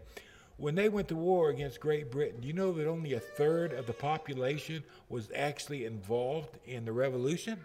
when 0.56 0.74
they 0.74 0.88
went 0.88 1.08
to 1.08 1.16
war 1.16 1.50
against 1.50 1.80
Great 1.80 2.10
Britain, 2.10 2.42
you 2.42 2.52
know 2.52 2.72
that 2.72 2.86
only 2.86 3.14
a 3.14 3.20
third 3.20 3.72
of 3.72 3.86
the 3.86 3.92
population 3.92 4.84
was 5.08 5.28
actually 5.34 5.84
involved 5.84 6.58
in 6.64 6.84
the 6.84 6.92
revolution? 6.92 7.58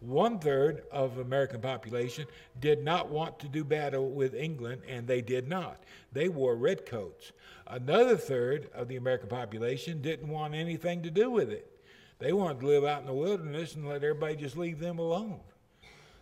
One 0.00 0.38
third 0.38 0.84
of 0.90 1.18
American 1.18 1.60
population 1.60 2.24
did 2.58 2.82
not 2.82 3.10
want 3.10 3.38
to 3.40 3.48
do 3.48 3.64
battle 3.64 4.08
with 4.08 4.34
England, 4.34 4.80
and 4.88 5.06
they 5.06 5.20
did 5.20 5.46
not. 5.46 5.82
They 6.12 6.30
wore 6.30 6.56
redcoats. 6.56 7.32
Another 7.66 8.16
third 8.16 8.70
of 8.72 8.88
the 8.88 8.96
American 8.96 9.28
population 9.28 10.00
didn't 10.00 10.28
want 10.28 10.54
anything 10.54 11.02
to 11.02 11.10
do 11.10 11.30
with 11.30 11.50
it. 11.50 11.70
They 12.18 12.32
wanted 12.32 12.60
to 12.60 12.66
live 12.66 12.84
out 12.84 13.00
in 13.00 13.06
the 13.06 13.12
wilderness 13.12 13.74
and 13.74 13.86
let 13.86 14.02
everybody 14.02 14.36
just 14.36 14.56
leave 14.56 14.78
them 14.78 14.98
alone. 14.98 15.40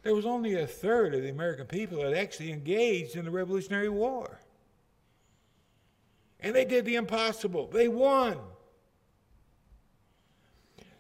There 0.02 0.14
was 0.14 0.26
only 0.26 0.54
a 0.54 0.66
third 0.66 1.14
of 1.14 1.23
the 1.23 1.30
American 1.30 1.66
people 1.66 2.02
that 2.02 2.14
actually 2.14 2.52
engaged 2.52 3.14
in 3.14 3.25
the 3.25 3.30
Revolutionary 3.30 3.88
War. 3.88 4.38
And 6.40 6.54
they 6.54 6.64
did 6.64 6.85
the 6.85 6.95
impossible. 6.95 7.66
They 7.66 7.88
won. 7.88 8.38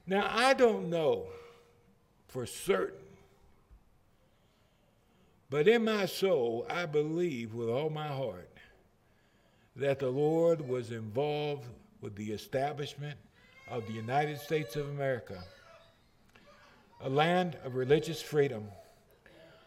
Now, 0.06 0.28
I 0.30 0.54
don't 0.54 0.90
know 0.90 1.26
for 2.28 2.46
certain. 2.46 2.98
But 5.50 5.68
in 5.68 5.84
my 5.84 6.06
soul, 6.06 6.66
I 6.68 6.86
believe 6.86 7.54
with 7.54 7.68
all 7.68 7.90
my 7.90 8.08
heart 8.08 8.50
that 9.76 9.98
the 9.98 10.08
Lord 10.08 10.66
was 10.66 10.90
involved 10.90 11.66
with 12.00 12.16
the 12.16 12.32
establishment 12.32 13.16
of 13.70 13.86
the 13.86 13.92
United 13.92 14.40
States 14.40 14.76
of 14.76 14.88
America, 14.88 15.42
a 17.02 17.08
land 17.08 17.56
of 17.64 17.76
religious 17.76 18.20
freedom, 18.20 18.64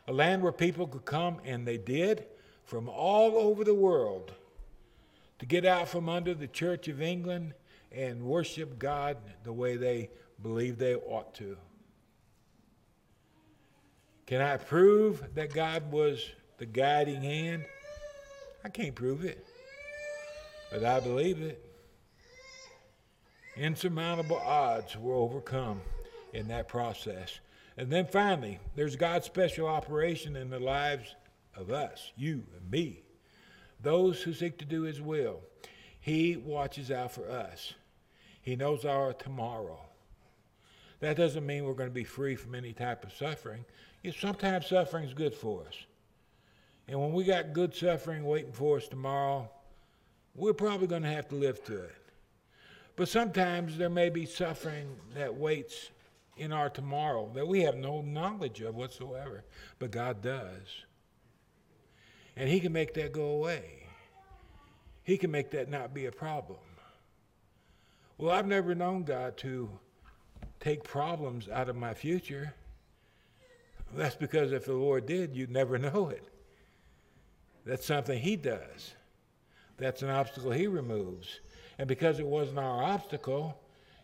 a 0.08 0.14
land 0.14 0.42
where 0.42 0.52
people 0.52 0.86
could 0.86 1.06
come, 1.06 1.38
and 1.46 1.68
they 1.68 1.78
did, 1.78 2.26
from 2.66 2.90
all 2.90 3.38
over 3.38 3.64
the 3.64 3.74
world 3.74 4.34
to 5.42 5.48
get 5.48 5.66
out 5.66 5.90
from 5.90 6.08
under 6.08 6.36
the 6.36 6.48
Church 6.48 6.88
of 6.88 7.02
England 7.02 7.56
and 7.92 8.22
worship 8.22 8.78
God 8.78 9.18
the 9.44 9.52
way 9.52 9.76
they 9.76 10.12
believe 10.44 10.78
they 10.78 10.94
ought 10.94 11.34
to. 11.34 11.58
Can 14.28 14.40
I 14.40 14.58
prove 14.58 15.34
that 15.34 15.52
God 15.52 15.92
was 15.92 16.30
the 16.60 16.68
guiding 16.68 17.24
hand? 17.24 17.66
I 18.64 18.70
can't 18.70 18.94
prove 18.94 19.26
it, 19.26 19.44
but 20.72 20.86
I 20.86 21.00
believe 21.00 21.42
it. 21.42 21.66
Insurmountable 23.58 24.38
odds 24.38 24.96
were 24.96 25.16
overcome 25.16 25.82
in 26.34 26.50
that 26.50 26.68
process. 26.68 27.40
And 27.78 27.92
then 27.92 28.06
finally, 28.06 28.60
there's 28.76 28.96
God's 28.96 29.26
special 29.26 29.66
operation 29.66 30.36
in 30.36 30.52
the 30.52 30.60
lives 30.60 31.16
of 31.56 31.72
us, 31.72 32.12
you 32.16 32.44
and 32.56 32.70
me, 32.70 33.02
those 33.82 34.22
who 34.22 34.34
seek 34.34 34.58
to 34.60 34.66
do 34.66 34.84
His 34.84 35.02
will. 35.02 35.42
He 36.00 36.38
watches 36.38 36.92
out 36.92 37.12
for 37.12 37.30
us, 37.30 37.74
He 38.42 38.56
knows 38.56 38.86
our 38.86 39.14
tomorrow. 39.14 39.80
That 41.00 41.18
doesn't 41.18 41.46
mean 41.46 41.66
we're 41.66 41.74
going 41.74 41.90
to 41.90 41.94
be 41.94 42.04
free 42.04 42.36
from 42.36 42.54
any 42.54 42.74
type 42.74 43.04
of 43.04 43.12
suffering. 43.12 43.66
Sometimes 44.20 44.68
suffering 44.68 45.04
is 45.04 45.14
good 45.14 45.34
for 45.34 45.64
us. 45.68 45.74
And 46.88 47.00
when 47.00 47.12
we 47.14 47.24
got 47.24 47.54
good 47.54 47.74
suffering 47.74 48.24
waiting 48.24 48.52
for 48.52 48.78
us 48.78 48.88
tomorrow, 48.88 49.50
we're 50.36 50.54
probably 50.54 50.88
going 50.88 51.02
to 51.04 51.10
have 51.10 51.28
to 51.30 51.36
live 51.36 51.60
through 51.64 51.84
it. 51.84 51.96
But 52.96 53.10
sometimes 53.10 53.78
there 53.78 53.90
may 53.90 54.10
be 54.10 54.26
suffering 54.26 54.96
that 55.16 55.34
waits 55.34 55.90
in 56.38 56.52
our 56.52 56.70
tomorrow 56.70 57.32
that 57.34 57.48
we 57.48 57.62
have 57.62 57.76
no 57.76 58.02
knowledge 58.02 58.62
of 58.62 58.76
whatsoever, 58.76 59.44
but 59.80 59.92
God 59.92 60.22
does. 60.22 60.86
And 62.42 62.50
He 62.50 62.60
can 62.60 62.74
make 62.74 62.96
that 62.96 63.12
go 63.12 63.26
away, 63.26 63.84
He 65.04 65.16
can 65.16 65.30
make 65.30 65.52
that 65.52 65.70
not 65.70 65.94
be 65.94 66.08
a 66.08 66.12
problem. 66.12 66.58
Well, 68.18 68.32
I've 68.32 68.48
never 68.48 68.74
known 68.74 69.04
God 69.04 69.38
to 69.38 69.70
take 70.60 70.84
problems 70.84 71.48
out 71.50 71.70
of 71.70 71.76
my 71.76 71.94
future. 71.94 72.56
That's 73.94 74.16
because 74.16 74.54
if 74.54 74.66
the 74.66 74.74
Lord 74.74 75.06
did, 75.06 75.36
you'd 75.36 75.52
never 75.52 75.78
know 75.94 76.10
it. 76.10 76.24
That's 77.64 77.86
something 77.86 78.20
He 78.20 78.38
does. 78.38 78.96
That's 79.78 80.02
an 80.02 80.10
obstacle 80.10 80.50
He 80.50 80.66
removes. 80.66 81.42
And 81.78 81.88
because 81.88 82.18
it 82.18 82.26
wasn't 82.26 82.58
our 82.58 82.84
obstacle, 82.84 83.56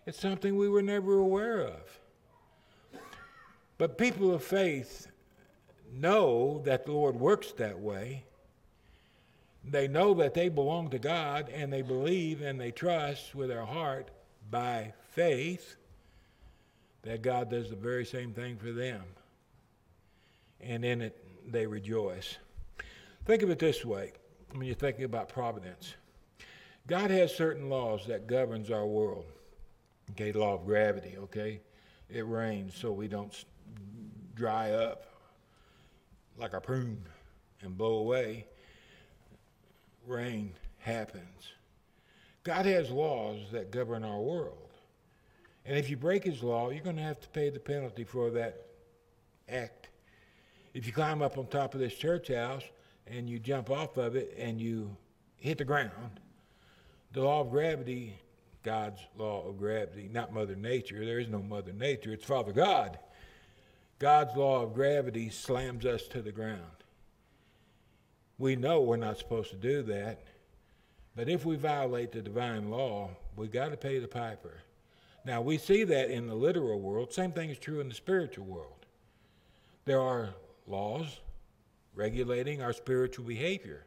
it's 0.05 0.19
something 0.19 0.55
we 0.55 0.69
were 0.69 0.83
never 0.83 1.17
aware 1.17 1.61
of. 1.61 1.99
But 3.79 3.97
people 3.97 4.31
of 4.31 4.43
faith 4.43 5.07
know 5.91 6.61
that 6.65 6.85
the 6.85 6.91
Lord 6.91 7.19
works 7.19 7.51
that 7.53 7.79
way. 7.79 8.25
They 9.69 9.87
know 9.87 10.13
that 10.15 10.33
they 10.33 10.49
belong 10.49 10.89
to 10.91 10.99
God 10.99 11.49
and 11.49 11.71
they 11.71 11.81
believe 11.81 12.41
and 12.41 12.59
they 12.59 12.71
trust 12.71 13.35
with 13.35 13.49
their 13.49 13.65
heart 13.65 14.09
by 14.49 14.93
faith 15.11 15.75
that 17.03 17.21
God 17.21 17.49
does 17.49 17.69
the 17.69 17.75
very 17.75 18.05
same 18.05 18.33
thing 18.33 18.57
for 18.57 18.71
them. 18.71 19.03
And 20.61 20.83
in 20.83 21.01
it, 21.01 21.23
they 21.51 21.65
rejoice. 21.65 22.37
Think 23.25 23.43
of 23.43 23.49
it 23.49 23.59
this 23.59 23.85
way 23.85 24.13
when 24.53 24.65
you're 24.65 24.75
thinking 24.75 25.03
about 25.03 25.29
providence. 25.29 25.95
God 26.87 27.11
has 27.11 27.35
certain 27.35 27.69
laws 27.69 28.05
that 28.07 28.27
governs 28.27 28.71
our 28.71 28.85
world. 28.85 29.25
Okay, 30.11 30.31
law 30.31 30.53
of 30.53 30.65
gravity, 30.65 31.15
okay? 31.17 31.59
It 32.09 32.25
rains 32.25 32.75
so 32.75 32.93
we 32.93 33.09
don't 33.09 33.33
dry 34.35 34.71
up 34.71 35.03
like 36.37 36.53
a 36.53 36.61
prune 36.61 37.03
and 37.61 37.77
blow 37.77 37.97
away. 37.97 38.45
Rain 40.07 40.53
happens. 40.79 41.51
God 42.43 42.65
has 42.65 42.89
laws 42.89 43.39
that 43.51 43.71
govern 43.71 44.03
our 44.03 44.21
world. 44.21 44.69
And 45.65 45.77
if 45.77 45.89
you 45.89 45.97
break 45.97 46.23
his 46.23 46.41
law, 46.41 46.69
you're 46.69 46.83
going 46.83 46.95
to 46.95 47.01
have 47.01 47.19
to 47.19 47.27
pay 47.29 47.49
the 47.49 47.59
penalty 47.59 48.05
for 48.05 48.29
that 48.31 48.67
act. 49.49 49.89
If 50.73 50.87
you 50.87 50.93
climb 50.93 51.21
up 51.21 51.37
on 51.37 51.47
top 51.47 51.73
of 51.73 51.81
this 51.81 51.93
church 51.93 52.29
house 52.29 52.63
and 53.05 53.29
you 53.29 53.37
jump 53.37 53.69
off 53.69 53.97
of 53.97 54.15
it 54.15 54.33
and 54.37 54.61
you 54.61 54.95
hit 55.35 55.57
the 55.57 55.65
ground, 55.65 56.21
the 57.11 57.21
law 57.21 57.41
of 57.41 57.49
gravity, 57.49 58.17
God's 58.63 59.01
law 59.17 59.45
of 59.45 59.57
gravity, 59.57 60.09
not 60.11 60.33
Mother 60.33 60.55
Nature, 60.55 61.03
there 61.05 61.19
is 61.19 61.27
no 61.27 61.41
Mother 61.41 61.73
Nature, 61.73 62.13
it's 62.13 62.25
Father 62.25 62.53
God. 62.53 62.97
God's 63.99 64.35
law 64.37 64.63
of 64.63 64.73
gravity 64.73 65.29
slams 65.29 65.85
us 65.85 66.07
to 66.09 66.21
the 66.21 66.31
ground. 66.31 66.61
We 68.37 68.55
know 68.55 68.81
we're 68.81 68.97
not 68.97 69.17
supposed 69.17 69.49
to 69.49 69.55
do 69.55 69.81
that, 69.83 70.21
but 71.15 71.27
if 71.27 71.45
we 71.45 71.55
violate 71.55 72.11
the 72.11 72.21
divine 72.21 72.69
law, 72.69 73.09
we 73.35 73.47
got 73.47 73.69
to 73.69 73.77
pay 73.77 73.99
the 73.99 74.07
piper. 74.07 74.59
Now, 75.25 75.41
we 75.41 75.57
see 75.57 75.83
that 75.83 76.09
in 76.09 76.27
the 76.27 76.35
literal 76.35 76.79
world. 76.79 77.11
Same 77.11 77.31
thing 77.31 77.49
is 77.49 77.57
true 77.57 77.79
in 77.79 77.89
the 77.89 77.95
spiritual 77.95 78.45
world. 78.45 78.85
There 79.85 79.99
are 79.99 80.29
laws 80.67 81.19
regulating 81.95 82.61
our 82.61 82.73
spiritual 82.73 83.25
behavior. 83.25 83.85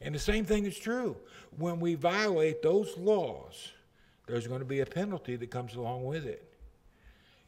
And 0.00 0.14
the 0.14 0.18
same 0.18 0.44
thing 0.44 0.66
is 0.66 0.78
true. 0.78 1.16
When 1.56 1.80
we 1.80 1.94
violate 1.94 2.62
those 2.62 2.96
laws, 2.98 3.72
there's 4.26 4.46
going 4.46 4.58
to 4.58 4.66
be 4.66 4.80
a 4.80 4.86
penalty 4.86 5.36
that 5.36 5.50
comes 5.50 5.76
along 5.76 6.04
with 6.04 6.26
it. 6.26 6.52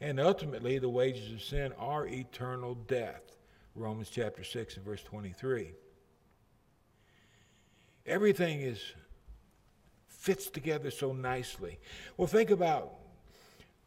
And 0.01 0.19
ultimately, 0.19 0.79
the 0.79 0.89
wages 0.89 1.31
of 1.33 1.41
sin 1.41 1.73
are 1.77 2.07
eternal 2.07 2.75
death. 2.75 3.21
Romans 3.75 4.09
chapter 4.09 4.43
6 4.43 4.77
and 4.77 4.85
verse 4.85 5.03
23. 5.03 5.73
Everything 8.09 8.61
is 8.61 8.81
fits 10.07 10.49
together 10.49 10.91
so 10.91 11.13
nicely. 11.13 11.79
Well, 12.17 12.27
think 12.27 12.49
about 12.49 12.95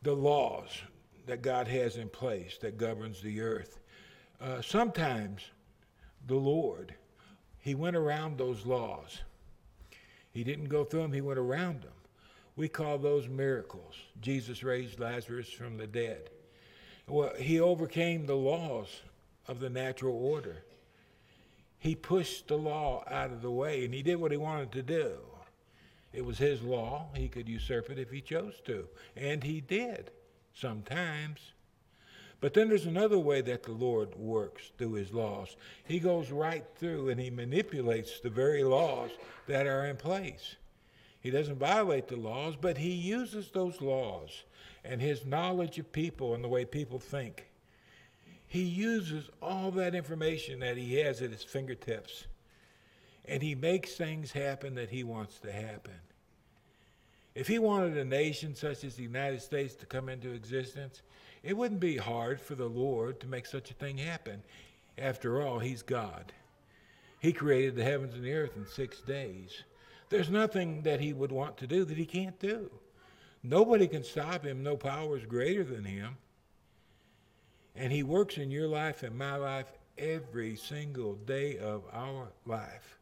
the 0.00 0.14
laws 0.14 0.71
that 1.26 1.43
God 1.43 1.69
has 1.69 1.97
in 1.97 2.09
place 2.09 2.57
that 2.62 2.79
governs 2.79 3.21
the 3.21 3.41
earth. 3.41 3.81
Uh, 4.41 4.62
sometimes 4.62 5.43
the 6.26 6.37
Lord, 6.37 6.95
He 7.59 7.75
went 7.75 7.97
around 7.97 8.38
those 8.38 8.64
laws. 8.64 9.21
He 10.31 10.43
didn't 10.43 10.69
go 10.69 10.85
through 10.85 11.02
them, 11.02 11.12
He 11.12 11.21
went 11.21 11.38
around 11.38 11.83
them. 11.83 11.93
We 12.57 12.69
call 12.69 12.99
those 12.99 13.29
miracles. 13.29 13.95
Jesus 14.21 14.62
raised 14.62 15.00
Lazarus 15.00 15.50
from 15.50 15.76
the 15.76 15.87
dead. 15.87 16.31
Well, 17.09 17.33
He 17.38 17.61
overcame 17.61 18.25
the 18.25 18.37
laws 18.37 18.88
of 19.49 19.61
the 19.61 19.71
natural 19.71 20.17
order. 20.17 20.64
He 21.83 21.97
pushed 21.97 22.47
the 22.47 22.57
law 22.57 23.03
out 23.11 23.33
of 23.33 23.43
the 23.43 23.51
way 23.51 23.85
and 23.85 23.93
He 23.93 24.03
did 24.03 24.17
what 24.17 24.31
He 24.31 24.37
wanted 24.37 24.71
to 24.73 24.83
do. 24.83 25.19
It 26.12 26.25
was 26.25 26.39
his 26.39 26.62
law. 26.62 27.07
He 27.17 27.29
could 27.29 27.49
usurp 27.49 27.91
it 27.91 27.99
if 27.99 28.11
he 28.11 28.21
chose 28.21 28.61
to. 28.67 28.87
And 29.17 29.43
he 29.43 29.61
did 29.61 30.11
sometimes. 30.55 31.53
But 32.41 32.55
then 32.55 32.69
there's 32.69 32.87
another 32.87 33.19
way 33.19 33.41
that 33.41 33.62
the 33.62 33.73
Lord 33.73 34.15
works 34.17 34.73
through 34.76 34.93
his 34.93 35.13
laws. 35.13 35.56
He 35.85 36.00
goes 36.00 36.30
right 36.30 36.65
through 36.76 37.09
and 37.09 37.21
he 37.21 37.30
manipulates 37.30 38.21
the 38.21 38.30
very 38.30 38.65
laws 38.65 39.11
that 39.47 39.67
are 39.67 39.87
in 39.87 39.97
place. 39.97 40.56
He 41.21 41.30
doesn't 41.30 41.59
violate 41.59 42.09
the 42.09 42.17
laws, 42.17 42.56
but 42.61 42.78
he 42.78 42.91
uses 42.91 43.50
those 43.50 43.80
laws 43.80 44.43
and 44.85 45.00
his 45.00 45.25
knowledge 45.25 45.78
of 45.78 45.93
people 45.93 46.35
and 46.35 46.43
the 46.43 46.49
way 46.49 46.65
people 46.65 46.99
think. 46.99 47.47
He 48.52 48.65
uses 48.65 49.30
all 49.41 49.71
that 49.71 49.95
information 49.95 50.60
that 50.60 50.76
he 50.76 50.97
has 50.97 51.23
at 51.23 51.30
his 51.30 51.43
fingertips 51.43 52.26
and 53.25 53.43
he 53.43 53.54
makes 53.54 53.95
things 53.95 54.30
happen 54.30 54.75
that 54.75 54.91
he 54.91 55.04
wants 55.04 55.38
to 55.38 55.50
happen. 55.50 55.95
If 57.34 57.49
he 57.49 57.58
wanted 57.58 57.97
a 57.97 58.04
nation 58.04 58.54
such 58.54 58.84
as 58.84 58.95
the 58.95 59.04
United 59.04 59.41
States 59.41 59.75
to 59.76 59.86
come 59.86 60.10
into 60.10 60.32
existence, 60.32 61.00
it 61.43 61.56
wouldn't 61.56 61.80
be 61.80 61.97
hard 61.97 62.43
for 62.43 62.54
the 62.54 62.69
Lord 62.69 63.21
to 63.21 63.26
make 63.26 63.47
such 63.47 63.71
a 63.71 63.75
thing 63.75 63.97
happen. 63.97 64.43
After 64.99 65.41
all, 65.41 65.58
he's 65.58 65.80
God. 65.80 66.30
He 67.21 67.32
created 67.32 67.75
the 67.75 67.84
heavens 67.84 68.12
and 68.12 68.23
the 68.23 68.34
earth 68.34 68.58
in 68.58 68.67
six 68.67 69.00
days. 69.00 69.62
There's 70.10 70.28
nothing 70.28 70.82
that 70.82 71.00
he 71.00 71.15
would 71.15 71.32
want 71.32 71.56
to 71.56 71.67
do 71.67 71.86
that 71.86 71.97
he 71.97 72.04
can't 72.04 72.38
do. 72.38 72.71
Nobody 73.43 73.88
can 73.88 74.04
stop 74.04 74.45
him. 74.45 74.62
No 74.62 74.76
power 74.76 75.17
is 75.17 75.25
greater 75.25 75.65
than 75.65 75.86
him. 75.86 76.19
And 77.75 77.93
he 77.93 78.02
works 78.02 78.37
in 78.37 78.50
your 78.50 78.69
life 78.69 79.02
and 79.02 79.17
my 79.17 79.37
life 79.37 79.73
every 79.99 80.56
single 80.56 81.15
day 81.15 81.58
of 81.58 81.82
our 81.93 82.28
life 82.47 82.99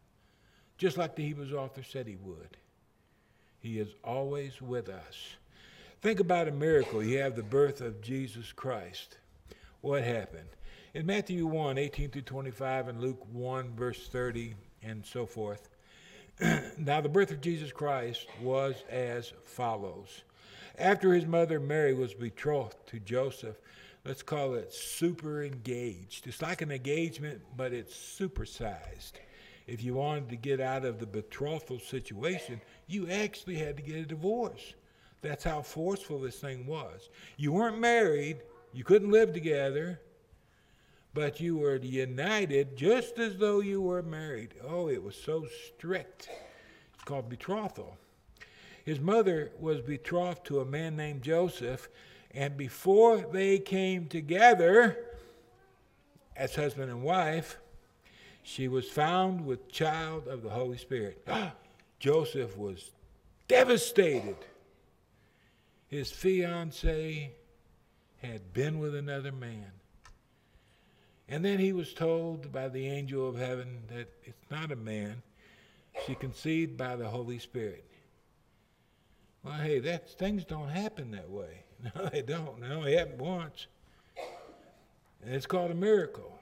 just 0.81 0.97
like 0.97 1.15
the 1.15 1.23
Hebrews 1.23 1.53
author 1.53 1.83
said 1.83 2.07
he 2.07 2.17
would. 2.17 2.57
He 3.59 3.79
is 3.79 3.91
always 4.03 4.63
with 4.63 4.89
us. 4.89 5.37
Think 6.01 6.21
about 6.21 6.49
a 6.49 6.53
miracle. 6.53 7.03
You 7.03 7.19
have 7.19 7.37
the 7.37 7.43
birth 7.43 7.83
of 7.83 8.01
Jesus 8.01 8.51
Christ. 8.51 9.19
What 9.83 10.03
happened? 10.03 10.49
In 10.95 11.05
Matthew 11.05 11.45
1, 11.45 11.77
18 11.77 12.09
through 12.09 12.23
25, 12.23 12.89
and 12.89 12.99
Luke 12.99 13.23
1, 13.31 13.75
verse 13.77 14.09
30, 14.09 14.55
and 14.83 15.05
so 15.05 15.27
forth. 15.27 15.69
now, 16.79 17.03
the 17.03 17.11
birth 17.11 17.31
of 17.31 17.43
Jesus 17.43 17.73
Christ 17.73 18.27
was 18.41 18.83
as 18.89 19.35
follows. 19.45 20.23
After 20.79 21.13
his 21.13 21.27
mother 21.27 21.61
Mary 21.61 21.93
was 21.93 22.15
betrothed 22.15 22.77
to 22.87 22.99
Joseph, 23.01 23.57
let's 24.05 24.23
call 24.23 24.55
it 24.55 24.73
super 24.73 25.43
engaged. 25.43 26.27
It's 26.27 26.43
like 26.43 26.63
an 26.63 26.71
engagement, 26.71 27.41
but 27.57 27.73
it's 27.73 27.95
supersized 27.95 29.13
if 29.71 29.85
you 29.85 29.95
wanted 29.95 30.29
to 30.31 30.37
get 30.37 30.61
out 30.61 30.85
of 30.85 30.99
the 30.99 31.07
betrothal 31.07 31.79
situation, 31.79 32.61
you 32.89 33.09
actually 33.09 33.55
had 33.55 33.77
to 33.77 33.83
get 33.85 33.95
a 33.95 34.05
divorce. 34.05 34.75
That's 35.23 35.45
how 35.45 35.63
forceful 35.63 36.19
this 36.19 36.41
thing 36.41 36.67
was. 36.67 37.09
You 37.37 37.53
weren't 37.53 37.79
married, 37.79 38.39
you 38.73 38.83
couldn't 38.83 39.13
live 39.13 39.33
together, 39.33 40.01
but 41.15 41.39
you 41.39 41.57
were 41.57 41.77
united 41.77 42.77
just 42.77 43.21
as 43.21 43.37
though 43.37 43.61
you 43.61 43.81
were 43.81 44.03
married. 44.03 44.55
Oh, 44.67 44.89
it 44.89 45.01
was 45.01 45.15
so 45.15 45.47
strict. 45.69 46.29
It's 46.95 47.05
called 47.05 47.29
betrothal. 47.29 47.97
His 48.85 48.99
mother 48.99 49.53
was 49.61 49.81
betrothed 49.81 50.45
to 50.47 50.61
a 50.61 50.65
man 50.65 50.97
named 50.97 51.23
Joseph, 51.23 51.89
and 52.35 52.57
before 52.57 53.19
they 53.19 53.59
came 53.59 54.07
together 54.07 54.97
as 56.37 56.55
husband 56.55 56.91
and 56.91 57.03
wife, 57.03 57.59
she 58.43 58.69
was 58.69 58.89
found 58.89 59.45
with 59.45 59.71
child 59.71 60.29
of 60.29 60.43
the 60.43 60.51
Holy 60.51 60.79
Spirit. 60.79 61.27
Joseph 61.99 62.57
was 62.57 62.91
devastated. 63.49 64.37
His 65.89 66.11
fiancee 66.11 67.31
had 68.23 68.53
been 68.53 68.79
with 68.79 68.95
another 68.95 69.33
man. 69.33 69.73
And 71.29 71.45
then 71.45 71.59
he 71.59 71.73
was 71.73 71.93
told 71.95 72.53
by 72.53 72.69
the 72.69 72.87
angel 72.87 73.29
of 73.29 73.37
heaven 73.37 73.83
that 73.89 74.09
it's 74.25 74.51
not 74.51 74.73
a 74.73 74.77
man. 74.77 75.23
She 76.07 76.15
conceived 76.15 76.77
by 76.77 76.97
the 76.97 77.09
Holy 77.09 77.39
Spirit. 77.39 77.85
Well, 79.43 79.55
hey, 79.55 79.79
that's, 79.81 80.13
things 80.15 80.45
don't 80.45 80.69
happen 80.69 81.11
that 81.13 81.31
way. 81.31 81.65
No, 81.95 82.09
they 82.09 82.23
don't. 82.23 82.61
No, 82.61 82.83
it 82.85 82.99
happened 82.99 83.21
once. 83.21 83.67
And 85.25 85.35
it's 85.35 85.47
called 85.47 85.71
a 85.71 85.75
miracle. 85.75 86.39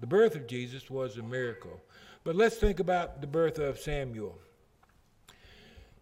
The 0.00 0.06
birth 0.06 0.34
of 0.34 0.46
Jesus 0.46 0.90
was 0.90 1.16
a 1.16 1.22
miracle. 1.22 1.80
But 2.24 2.36
let's 2.36 2.56
think 2.56 2.80
about 2.80 3.20
the 3.20 3.26
birth 3.26 3.58
of 3.58 3.78
Samuel. 3.78 4.38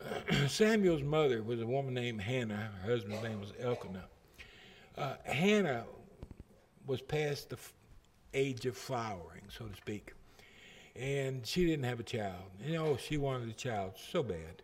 Samuel's 0.49 1.03
mother 1.03 1.43
was 1.43 1.61
a 1.61 1.67
woman 1.67 1.95
named 1.95 2.21
Hannah. 2.21 2.71
Her 2.83 2.93
husband's 2.93 3.23
name 3.23 3.41
was 3.41 3.53
Elkanah. 3.61 4.05
Uh, 4.97 5.15
Hannah 5.25 5.85
was 6.87 7.01
past 7.01 7.51
the 7.51 7.57
f- 7.57 7.73
age 8.35 8.67
of 8.67 8.77
flowering, 8.77 9.43
so 9.49 9.67
to 9.67 9.77
speak. 9.77 10.13
And 10.97 11.47
she 11.47 11.67
didn't 11.67 11.85
have 11.85 12.01
a 12.01 12.05
child. 12.05 12.43
You 12.65 12.75
know, 12.75 12.97
she 12.97 13.17
wanted 13.17 13.49
a 13.49 13.53
child 13.53 13.93
so 14.11 14.23
bad. 14.23 14.63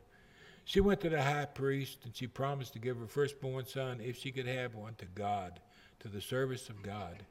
She 0.64 0.81
went 0.81 1.00
to 1.03 1.11
the 1.11 1.22
high 1.22 1.44
priest 1.44 1.98
and 2.05 2.16
she 2.16 2.27
promised 2.27 2.72
to 2.72 2.79
give 2.79 2.98
her 2.98 3.07
firstborn 3.07 3.66
son, 3.66 4.00
if 4.00 4.18
she 4.18 4.33
could 4.33 4.46
have 4.46 4.74
one, 4.74 4.94
to 4.96 5.07
God, 5.07 5.61
to 6.00 6.09
the 6.09 6.20
service 6.20 6.68
of 6.68 6.83
God. 6.83 7.24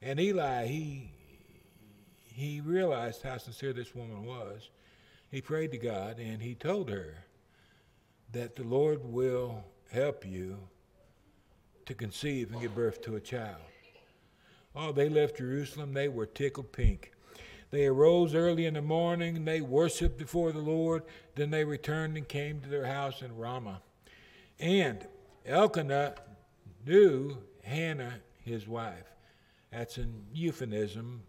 And 0.00 0.18
Eli, 0.18 0.66
he 0.66 1.12
he 2.34 2.60
realized 2.60 3.22
how 3.22 3.36
sincere 3.36 3.74
this 3.74 3.94
woman 3.94 4.24
was. 4.24 4.70
He 5.30 5.42
prayed 5.42 5.72
to 5.72 5.78
God 5.78 6.18
and 6.18 6.42
he 6.42 6.54
told 6.54 6.88
her 6.88 7.24
that 8.32 8.56
the 8.56 8.64
Lord 8.64 9.04
will 9.04 9.64
help 9.90 10.26
you 10.26 10.58
to 11.84 11.94
conceive 11.94 12.50
and 12.50 12.60
give 12.60 12.74
birth 12.74 13.02
to 13.02 13.16
a 13.16 13.20
child. 13.20 13.60
Oh, 14.74 14.92
they 14.92 15.10
left 15.10 15.36
Jerusalem. 15.36 15.92
They 15.92 16.08
were 16.08 16.26
tickled 16.26 16.72
pink. 16.72 17.12
They 17.72 17.86
arose 17.86 18.34
early 18.34 18.66
in 18.66 18.74
the 18.74 18.82
morning. 18.82 19.36
and 19.38 19.48
They 19.48 19.62
worshiped 19.62 20.18
before 20.18 20.52
the 20.52 20.60
Lord. 20.60 21.02
Then 21.34 21.50
they 21.50 21.64
returned 21.64 22.16
and 22.16 22.28
came 22.28 22.60
to 22.60 22.68
their 22.68 22.86
house 22.86 23.22
in 23.22 23.36
Ramah. 23.36 23.80
And 24.60 25.04
Elkanah 25.46 26.14
knew 26.86 27.38
Hannah, 27.64 28.20
his 28.44 28.68
wife. 28.68 29.06
That's 29.72 29.96
an 29.96 30.26
euphemism 30.34 31.22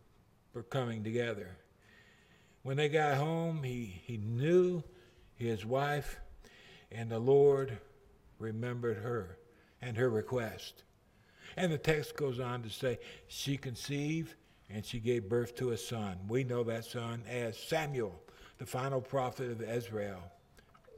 for 0.51 0.63
coming 0.63 1.03
together. 1.03 1.55
When 2.61 2.75
they 2.75 2.89
got 2.89 3.15
home, 3.15 3.63
he, 3.63 4.01
he 4.05 4.17
knew 4.17 4.83
his 5.35 5.65
wife, 5.65 6.19
and 6.91 7.09
the 7.09 7.19
Lord 7.19 7.77
remembered 8.37 8.97
her 8.97 9.37
and 9.81 9.95
her 9.95 10.09
request. 10.09 10.83
And 11.55 11.71
the 11.71 11.77
text 11.77 12.17
goes 12.17 12.39
on 12.39 12.63
to 12.63 12.69
say, 12.69 12.99
she 13.27 13.55
conceived 13.55 14.35
and 14.73 14.83
she 14.83 14.99
gave 14.99 15.29
birth 15.29 15.55
to 15.55 15.71
a 15.71 15.77
son. 15.77 16.17
We 16.27 16.43
know 16.43 16.63
that 16.63 16.83
son 16.83 17.21
as 17.29 17.55
Samuel, 17.57 18.19
the 18.57 18.65
final 18.65 18.99
prophet 18.99 19.51
of 19.51 19.61
Israel, 19.61 20.19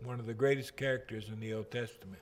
one 0.01 0.19
of 0.19 0.25
the 0.25 0.33
greatest 0.33 0.77
characters 0.77 1.27
in 1.27 1.39
the 1.41 1.53
Old 1.53 1.69
Testament. 1.69 2.21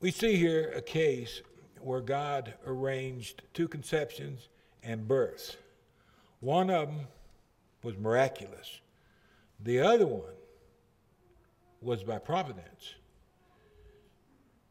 We 0.00 0.10
see 0.10 0.36
here 0.36 0.72
a 0.76 0.82
case 0.82 1.40
where 1.80 2.00
God 2.00 2.52
arranged 2.66 3.42
two 3.54 3.68
conceptions 3.68 4.48
and 4.82 5.08
births. 5.08 5.56
One 6.40 6.68
of 6.68 6.88
them 6.88 7.06
was 7.82 7.96
miraculous, 7.96 8.80
the 9.60 9.80
other 9.80 10.06
one 10.06 10.34
was 11.80 12.04
by 12.04 12.18
providence. 12.18 12.94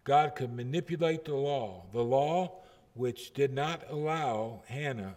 God 0.03 0.35
could 0.35 0.53
manipulate 0.53 1.25
the 1.25 1.35
law, 1.35 1.83
the 1.91 2.03
law 2.03 2.60
which 3.01 3.33
did 3.33 3.51
not 3.51 3.81
allow 3.89 4.61
Hannah 4.67 5.15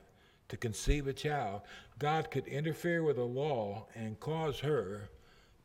to 0.48 0.56
conceive 0.56 1.06
a 1.06 1.12
child. 1.12 1.60
God 1.98 2.30
could 2.30 2.46
interfere 2.46 3.02
with 3.02 3.16
the 3.16 3.24
law 3.24 3.84
and 3.94 4.18
cause 4.18 4.60
her 4.60 5.10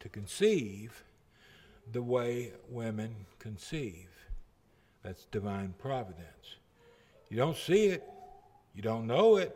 to 0.01 0.09
conceive 0.09 1.05
the 1.93 2.03
way 2.03 2.51
women 2.67 3.15
conceive. 3.39 4.09
That's 5.01 5.27
divine 5.31 5.73
providence. 5.77 6.57
You 7.29 7.37
don't 7.37 7.55
see 7.55 7.85
it, 7.85 8.03
you 8.75 8.81
don't 8.81 9.07
know 9.07 9.37
it. 9.37 9.55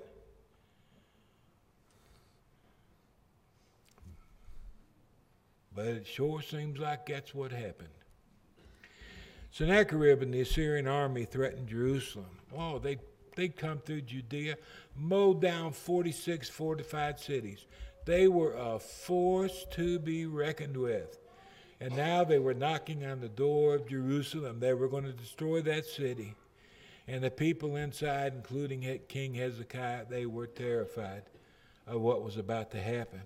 But 5.76 5.88
it 5.88 6.08
sure 6.08 6.42
seems 6.42 6.80
like 6.80 7.08
that's 7.08 7.36
what 7.36 7.52
happened. 7.52 7.90
Sennacherib 9.52 10.22
and 10.22 10.34
the 10.34 10.40
Assyrian 10.40 10.88
army 10.88 11.26
threatened 11.26 11.68
Jerusalem. 11.68 12.40
Oh, 12.58 12.80
they 12.80 12.98
they'd 13.36 13.56
come 13.56 13.80
through 13.80 14.02
Judea, 14.02 14.58
mowed 14.96 15.42
down 15.42 15.72
46 15.72 16.50
fortified 16.50 17.20
cities. 17.20 17.66
They 18.06 18.28
were 18.28 18.54
a 18.54 18.80
force 18.80 19.66
to 19.72 20.00
be 20.00 20.26
reckoned 20.26 20.78
with. 20.78 21.20
And 21.80 21.96
now 21.96 22.24
they 22.24 22.40
were 22.40 22.54
knocking 22.54 23.06
on 23.06 23.20
the 23.20 23.30
door 23.30 23.76
of 23.76 23.88
Jerusalem. 23.88 24.60
They 24.60 24.74
were 24.74 24.88
going 24.88 25.04
to 25.04 25.14
destroy 25.14 25.62
that 25.64 25.86
city. 25.86 26.36
And 27.08 27.24
the 27.24 27.32
people 27.32 27.76
inside, 27.76 28.34
including 28.34 29.00
King 29.10 29.34
Hezekiah, 29.34 30.06
they 30.10 30.26
were 30.26 30.48
terrified 30.48 31.24
of 31.86 32.02
what 32.02 32.24
was 32.24 32.38
about 32.38 32.72
to 32.72 32.82
happen. 32.82 33.22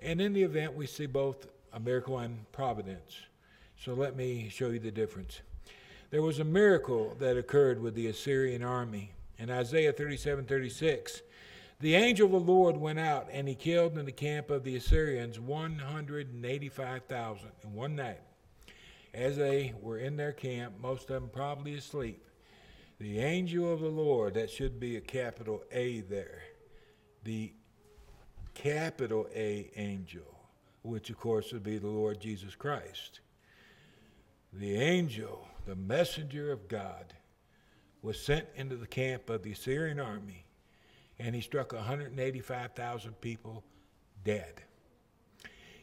And 0.00 0.20
in 0.20 0.32
the 0.32 0.42
event, 0.42 0.74
we 0.74 0.86
see 0.86 1.06
both 1.06 1.48
a 1.72 1.80
miracle 1.80 2.18
and 2.18 2.50
providence. 2.52 3.16
So 3.82 3.94
let 3.94 4.14
me 4.14 4.48
show 4.48 4.70
you 4.70 4.78
the 4.78 4.92
difference. 4.92 5.40
There 6.10 6.22
was 6.22 6.38
a 6.38 6.44
miracle 6.44 7.16
that 7.18 7.36
occurred 7.36 7.80
with 7.80 7.94
the 7.94 8.06
Assyrian 8.06 8.62
army. 8.62 9.10
In 9.38 9.50
Isaiah 9.50 9.92
37 9.92 10.44
36, 10.44 11.22
the 11.80 11.94
angel 11.94 12.26
of 12.26 12.32
the 12.32 12.52
Lord 12.52 12.76
went 12.76 13.00
out 13.00 13.28
and 13.30 13.48
he 13.48 13.54
killed 13.54 13.98
in 13.98 14.06
the 14.06 14.12
camp 14.12 14.50
of 14.50 14.64
the 14.64 14.76
Assyrians 14.76 15.40
185,000 15.40 17.48
in 17.64 17.74
one 17.74 17.96
night. 17.96 18.20
As 19.12 19.36
they 19.36 19.74
were 19.80 19.98
in 19.98 20.16
their 20.16 20.32
camp, 20.32 20.74
most 20.80 21.10
of 21.10 21.20
them 21.20 21.30
probably 21.32 21.74
asleep, 21.74 22.24
the 22.98 23.18
angel 23.18 23.72
of 23.72 23.80
the 23.80 23.88
Lord, 23.88 24.34
that 24.34 24.50
should 24.50 24.78
be 24.78 24.96
a 24.96 25.00
capital 25.00 25.62
A 25.72 26.02
there, 26.02 26.42
the 27.24 27.52
capital 28.54 29.26
A 29.34 29.70
angel, 29.76 30.38
which 30.82 31.10
of 31.10 31.18
course 31.18 31.52
would 31.52 31.64
be 31.64 31.78
the 31.78 31.88
Lord 31.88 32.20
Jesus 32.20 32.54
Christ. 32.54 33.20
The 34.52 34.76
angel, 34.76 35.46
the 35.66 35.76
messenger 35.76 36.50
of 36.52 36.68
God, 36.68 37.12
was 38.02 38.20
sent 38.20 38.46
into 38.54 38.76
the 38.76 38.86
camp 38.86 39.28
of 39.28 39.42
the 39.42 39.52
Assyrian 39.52 39.98
army 39.98 40.46
and 41.18 41.34
he 41.34 41.40
struck 41.40 41.72
185,000 41.72 43.20
people 43.20 43.64
dead. 44.24 44.62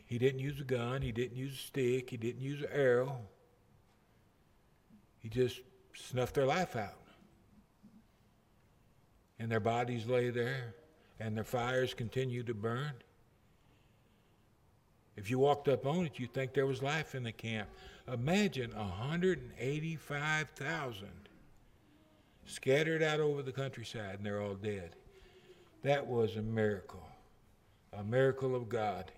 He 0.06 0.18
didn't 0.18 0.40
use 0.40 0.60
a 0.60 0.64
gun, 0.64 1.02
he 1.02 1.12
didn't 1.12 1.38
use 1.38 1.54
a 1.54 1.58
stick, 1.58 2.10
he 2.10 2.18
didn't 2.18 2.42
use 2.42 2.62
an 2.62 2.70
arrow. 2.72 3.18
He 5.20 5.30
just 5.30 5.62
snuffed 5.96 6.36
their 6.36 6.46
life 6.46 6.76
out. 6.76 7.00
And 9.40 9.52
their 9.52 9.60
bodies 9.60 10.06
lay 10.06 10.30
there, 10.30 10.76
and 11.20 11.36
their 11.36 11.44
fires 11.44 11.94
continued 11.94 12.48
to 12.48 12.54
burn. 12.54 12.94
If 15.16 15.30
you 15.30 15.40
walked 15.40 15.68
up 15.68 15.86
on 15.86 16.06
it, 16.06 16.20
you'd 16.20 16.34
think 16.34 16.54
there 16.54 16.66
was 16.66 16.84
life 16.84 17.16
in 17.16 17.24
the 17.24 17.32
camp. 17.32 17.70
Imagine 18.12 18.76
185,000 18.76 21.08
scattered 22.46 23.02
out 23.02 23.22
over 23.22 23.42
the 23.42 23.54
countryside, 23.54 24.16
and 24.16 24.26
they're 24.26 24.42
all 24.42 24.56
dead. 24.56 24.98
That 25.84 26.06
was 26.06 26.36
a 26.36 26.42
miracle, 26.42 27.08
a 27.94 28.04
miracle 28.04 28.56
of 28.56 28.68
God. 28.68 29.14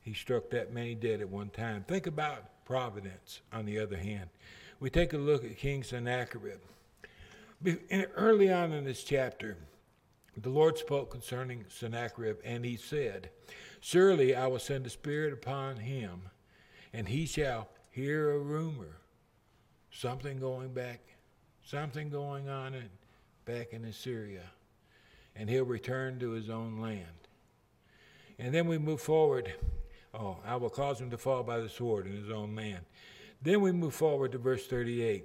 He 0.00 0.14
struck 0.14 0.50
that 0.50 0.72
many 0.72 0.94
dead 0.94 1.20
at 1.20 1.28
one 1.28 1.50
time. 1.50 1.84
Think 1.86 2.06
about 2.06 2.64
providence, 2.64 3.40
on 3.52 3.66
the 3.66 3.80
other 3.80 3.96
hand. 3.96 4.30
We 4.78 4.90
take 4.90 5.12
a 5.12 5.18
look 5.18 5.44
at 5.44 5.58
King 5.58 5.82
Sennacherib. 5.82 6.60
Early 8.16 8.52
on 8.52 8.72
in 8.72 8.84
this 8.84 9.04
chapter, 9.04 9.56
the 10.36 10.48
Lord 10.48 10.78
spoke 10.78 11.10
concerning 11.10 11.64
Sennacherib, 11.68 12.36
and 12.44 12.64
he 12.64 12.76
said, 12.76 13.30
Surely 13.80 14.34
I 14.34 14.46
will 14.46 14.60
send 14.60 14.86
a 14.86 14.90
spirit 14.90 15.32
upon 15.32 15.76
him, 15.76 16.22
and 16.92 17.08
he 17.08 17.26
shall 17.26 17.68
hear 17.92 18.32
a 18.32 18.38
rumor, 18.38 18.96
something 19.92 20.38
going 20.38 20.74
back, 20.74 21.00
something 21.64 22.10
going 22.10 22.48
on 22.48 22.74
in, 22.74 22.88
back 23.46 23.72
in 23.72 23.84
Assyria 23.84 24.50
and 25.36 25.48
he'll 25.48 25.64
return 25.64 26.18
to 26.20 26.30
his 26.30 26.50
own 26.50 26.80
land. 26.80 27.06
And 28.38 28.54
then 28.54 28.66
we 28.66 28.78
move 28.78 29.00
forward. 29.00 29.52
Oh, 30.14 30.38
I 30.44 30.56
will 30.56 30.70
cause 30.70 31.00
him 31.00 31.10
to 31.10 31.18
fall 31.18 31.42
by 31.42 31.58
the 31.58 31.68
sword 31.68 32.06
in 32.06 32.12
his 32.12 32.30
own 32.30 32.54
land. 32.54 32.80
Then 33.40 33.60
we 33.60 33.72
move 33.72 33.94
forward 33.94 34.32
to 34.32 34.38
verse 34.38 34.66
38. 34.66 35.24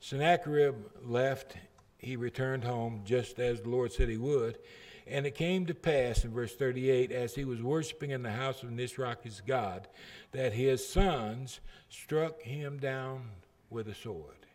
Sennacherib 0.00 0.76
left, 1.02 1.56
he 1.98 2.16
returned 2.16 2.64
home 2.64 3.02
just 3.04 3.38
as 3.38 3.60
the 3.60 3.68
Lord 3.68 3.92
said 3.92 4.08
he 4.08 4.16
would. 4.16 4.58
And 5.06 5.26
it 5.26 5.34
came 5.34 5.66
to 5.66 5.74
pass 5.74 6.24
in 6.24 6.32
verse 6.32 6.54
38, 6.54 7.12
as 7.12 7.34
he 7.34 7.44
was 7.44 7.62
worshiping 7.62 8.10
in 8.10 8.22
the 8.22 8.30
house 8.30 8.62
of 8.62 8.70
Nisroch 8.70 9.22
his 9.22 9.42
God, 9.46 9.86
that 10.32 10.54
his 10.54 10.86
sons 10.86 11.60
struck 11.90 12.40
him 12.40 12.78
down 12.78 13.30
with 13.68 13.88
a 13.88 13.94
sword. 13.94 14.46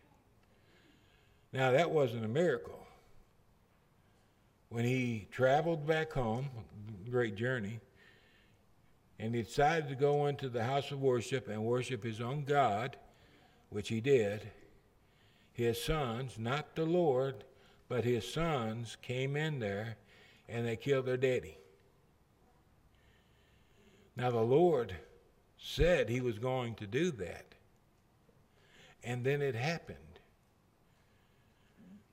Now, 1.52 1.70
that 1.72 1.90
wasn't 1.90 2.24
a 2.24 2.28
miracle 2.28 2.80
when 4.70 4.84
he 4.84 5.28
traveled 5.30 5.86
back 5.86 6.12
home, 6.12 6.48
great 7.10 7.36
journey, 7.36 7.80
and 9.18 9.34
he 9.34 9.42
decided 9.42 9.88
to 9.88 9.94
go 9.94 10.26
into 10.26 10.48
the 10.48 10.64
house 10.64 10.90
of 10.90 11.00
worship 11.00 11.48
and 11.48 11.64
worship 11.64 12.02
his 12.02 12.20
own 12.20 12.44
God, 12.44 12.96
which 13.68 13.88
he 13.88 14.00
did, 14.00 14.50
his 15.52 15.82
sons, 15.82 16.38
not 16.38 16.74
the 16.74 16.84
Lord, 16.84 17.44
but 17.88 18.04
his 18.04 18.32
sons 18.32 18.96
came 19.02 19.36
in 19.36 19.58
there 19.58 19.96
and 20.50 20.66
they 20.66 20.76
killed 20.76 21.06
their 21.06 21.16
daddy. 21.16 21.58
Now, 24.16 24.30
the 24.30 24.40
Lord 24.40 24.94
said 25.56 26.08
he 26.08 26.20
was 26.20 26.38
going 26.38 26.74
to 26.76 26.86
do 26.86 27.10
that. 27.12 27.46
And 29.02 29.24
then 29.24 29.40
it 29.40 29.54
happened 29.54 29.96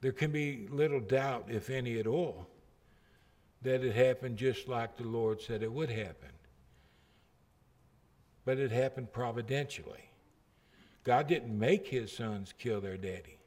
there 0.01 0.11
can 0.11 0.31
be 0.31 0.67
little 0.69 0.99
doubt, 0.99 1.45
if 1.49 1.69
any 1.69 1.99
at 1.99 2.07
all, 2.07 2.47
that 3.63 3.83
it 3.83 3.95
happened 3.95 4.37
just 4.37 4.67
like 4.67 4.95
the 4.95 5.03
Lord 5.03 5.41
said 5.41 5.63
it 5.63 5.71
would 5.71 5.89
happen. 5.89 6.29
But 8.45 8.59
it 8.59 8.71
happened 8.71 9.11
providentially. 9.11 10.11
God 11.03 11.27
didn't 11.27 11.57
make 11.57 11.87
his 11.87 12.11
sons 12.11 12.53
kill 12.57 12.79
their 12.79 12.97
daddy. 12.97 13.39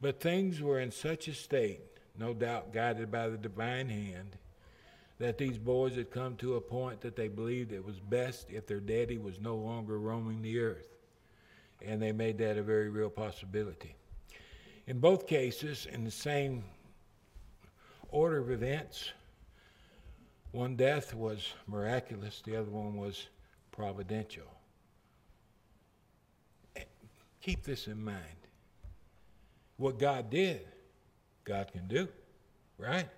But 0.00 0.20
things 0.20 0.60
were 0.60 0.80
in 0.80 0.90
such 0.90 1.28
a 1.28 1.34
state, 1.34 1.89
no 2.20 2.34
doubt 2.34 2.72
guided 2.72 3.10
by 3.10 3.28
the 3.28 3.38
divine 3.38 3.88
hand, 3.88 4.36
that 5.18 5.38
these 5.38 5.58
boys 5.58 5.96
had 5.96 6.10
come 6.10 6.36
to 6.36 6.54
a 6.54 6.60
point 6.60 7.00
that 7.00 7.16
they 7.16 7.28
believed 7.28 7.72
it 7.72 7.84
was 7.84 7.98
best 7.98 8.50
if 8.50 8.66
their 8.66 8.80
daddy 8.80 9.18
was 9.18 9.40
no 9.40 9.56
longer 9.56 9.98
roaming 9.98 10.40
the 10.42 10.60
earth. 10.60 10.88
And 11.84 12.00
they 12.00 12.12
made 12.12 12.38
that 12.38 12.58
a 12.58 12.62
very 12.62 12.90
real 12.90 13.10
possibility. 13.10 13.94
In 14.86 15.00
both 15.00 15.26
cases, 15.26 15.86
in 15.90 16.04
the 16.04 16.10
same 16.10 16.62
order 18.10 18.38
of 18.38 18.50
events, 18.50 19.12
one 20.52 20.76
death 20.76 21.14
was 21.14 21.54
miraculous, 21.66 22.42
the 22.44 22.56
other 22.56 22.70
one 22.70 22.96
was 22.96 23.28
providential. 23.72 24.44
Keep 27.40 27.64
this 27.64 27.86
in 27.86 28.02
mind. 28.02 28.18
What 29.78 29.98
God 29.98 30.28
did, 30.28 30.66
God 31.44 31.70
can 31.72 31.86
do, 31.88 32.08
right? 32.78 33.08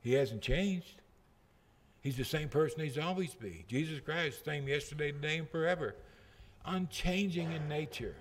He 0.00 0.12
hasn't 0.12 0.42
changed. 0.42 1.00
He's 2.00 2.16
the 2.16 2.24
same 2.24 2.48
person 2.48 2.80
he's 2.80 2.98
always 2.98 3.34
been. 3.34 3.64
Jesus 3.66 4.00
Christ, 4.00 4.44
same 4.44 4.68
yesterday, 4.68 5.12
today, 5.12 5.38
and 5.38 5.50
forever. 5.50 5.94
Unchanging 6.64 7.52
in 7.52 7.68
nature. 7.68 8.14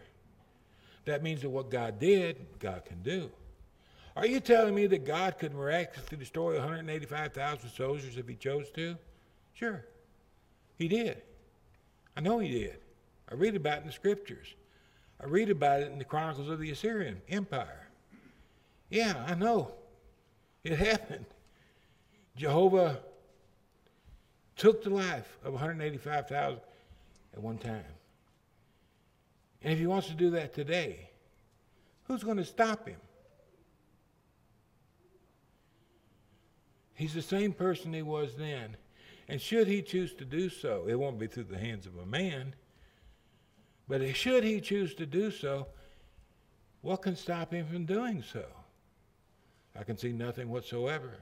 That 1.05 1.23
means 1.23 1.41
that 1.41 1.49
what 1.49 1.69
God 1.69 1.99
did, 1.99 2.45
God 2.59 2.83
can 2.85 3.01
do. 3.03 3.29
Are 4.15 4.25
you 4.25 4.39
telling 4.39 4.73
me 4.73 4.87
that 4.87 5.05
God 5.05 5.37
could 5.37 5.53
miraculously 5.53 6.17
destroy 6.17 6.55
185,000 6.55 7.69
soldiers 7.69 8.17
if 8.17 8.27
he 8.27 8.35
chose 8.35 8.69
to? 8.71 8.97
Sure. 9.53 9.85
He 10.77 10.87
did. 10.87 11.21
I 12.15 12.21
know 12.21 12.39
he 12.39 12.49
did. 12.49 12.77
I 13.31 13.35
read 13.35 13.55
about 13.55 13.77
it 13.77 13.81
in 13.81 13.87
the 13.87 13.93
scriptures. 13.93 14.47
I 15.21 15.25
read 15.25 15.49
about 15.49 15.81
it 15.81 15.91
in 15.91 15.99
the 15.99 16.03
Chronicles 16.03 16.49
of 16.49 16.59
the 16.59 16.71
Assyrian 16.71 17.21
Empire. 17.29 17.86
Yeah, 18.89 19.23
I 19.27 19.35
know. 19.35 19.71
It 20.63 20.77
happened. 20.77 21.25
Jehovah 22.35 22.99
took 24.55 24.83
the 24.83 24.89
life 24.89 25.37
of 25.43 25.53
185,000 25.53 26.59
at 27.33 27.41
one 27.41 27.57
time. 27.57 27.83
And 29.61 29.73
if 29.73 29.79
he 29.79 29.87
wants 29.87 30.07
to 30.07 30.13
do 30.13 30.31
that 30.31 30.53
today, 30.53 31.09
who's 32.03 32.23
going 32.23 32.37
to 32.37 32.45
stop 32.45 32.87
him? 32.87 32.99
He's 36.93 37.13
the 37.13 37.21
same 37.21 37.53
person 37.53 37.93
he 37.93 38.01
was 38.01 38.35
then. 38.35 38.75
And 39.27 39.41
should 39.41 39.67
he 39.67 39.81
choose 39.81 40.13
to 40.15 40.25
do 40.25 40.49
so, 40.49 40.85
it 40.87 40.95
won't 40.95 41.19
be 41.19 41.27
through 41.27 41.45
the 41.45 41.57
hands 41.57 41.85
of 41.85 41.97
a 41.97 42.05
man, 42.05 42.55
but 43.87 44.15
should 44.15 44.43
he 44.43 44.61
choose 44.61 44.95
to 44.95 45.05
do 45.05 45.31
so, 45.31 45.67
what 46.81 47.01
can 47.01 47.15
stop 47.15 47.53
him 47.53 47.67
from 47.67 47.85
doing 47.85 48.23
so? 48.23 48.45
I 49.79 49.83
can 49.83 49.97
see 49.97 50.11
nothing 50.11 50.49
whatsoever. 50.49 51.13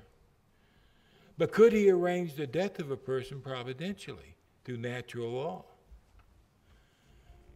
But 1.37 1.51
could 1.51 1.73
he 1.73 1.89
arrange 1.89 2.35
the 2.35 2.47
death 2.47 2.79
of 2.79 2.91
a 2.91 2.97
person 2.97 3.41
providentially 3.41 4.35
through 4.63 4.77
natural 4.77 5.31
law? 5.31 5.65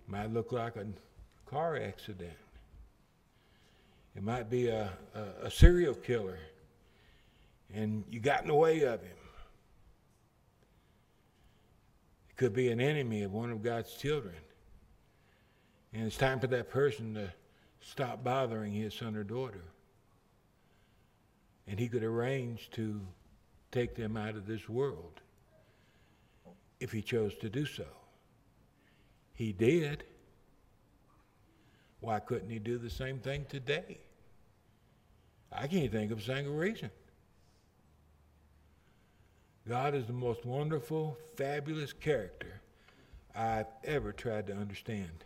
Might 0.08 0.34
look 0.34 0.52
like 0.52 0.76
a 0.76 0.86
car 1.46 1.78
accident. 1.78 2.34
It 4.16 4.24
might 4.24 4.50
be 4.50 4.68
a, 4.68 4.92
a, 5.16 5.46
a 5.46 5.52
serial 5.52 5.94
killer, 5.94 6.40
and 7.74 8.04
you 8.10 8.20
got 8.20 8.42
in 8.42 8.48
the 8.48 8.56
way 8.56 8.82
of 8.82 9.02
him. 9.02 9.12
It 12.30 12.36
could 12.36 12.54
be 12.54 12.70
an 12.70 12.82
enemy 12.82 13.24
of 13.24 13.32
one 13.32 13.52
of 13.52 13.62
God's 13.62 13.94
children. 13.94 14.36
And 15.94 16.06
it's 16.06 16.18
time 16.18 16.40
for 16.40 16.48
that 16.48 16.70
person 16.70 17.14
to 17.14 17.32
stop 17.82 18.24
bothering 18.24 18.74
his 18.74 18.94
son 18.94 19.16
or 19.16 19.24
daughter. 19.24 19.64
And 21.70 21.80
he 21.80 21.88
could 21.88 22.04
arrange 22.04 22.70
to 22.72 23.00
take 23.72 23.96
them 23.96 24.18
out 24.18 24.36
of 24.36 24.48
this 24.48 24.68
world 24.68 25.22
if 26.80 26.92
he 26.92 27.02
chose 27.02 27.36
to 27.38 27.50
do 27.50 27.66
so. 27.66 27.86
He 29.34 29.54
did. 29.54 30.04
Why 32.00 32.20
couldn't 32.20 32.50
he 32.50 32.60
do 32.60 32.78
the 32.78 32.90
same 32.90 33.20
thing 33.20 33.46
today? 33.48 34.00
I 35.52 35.68
can't 35.68 35.92
think 35.92 36.12
of 36.12 36.20
a 36.20 36.22
single 36.22 36.54
reason. 36.54 36.90
God 39.68 39.94
is 39.94 40.08
the 40.08 40.14
most 40.14 40.46
wonderful, 40.46 41.18
fabulous 41.36 41.94
character 41.94 42.62
I've 43.36 43.68
ever 43.84 44.12
tried 44.12 44.48
to 44.48 44.54
understand. 44.54 45.24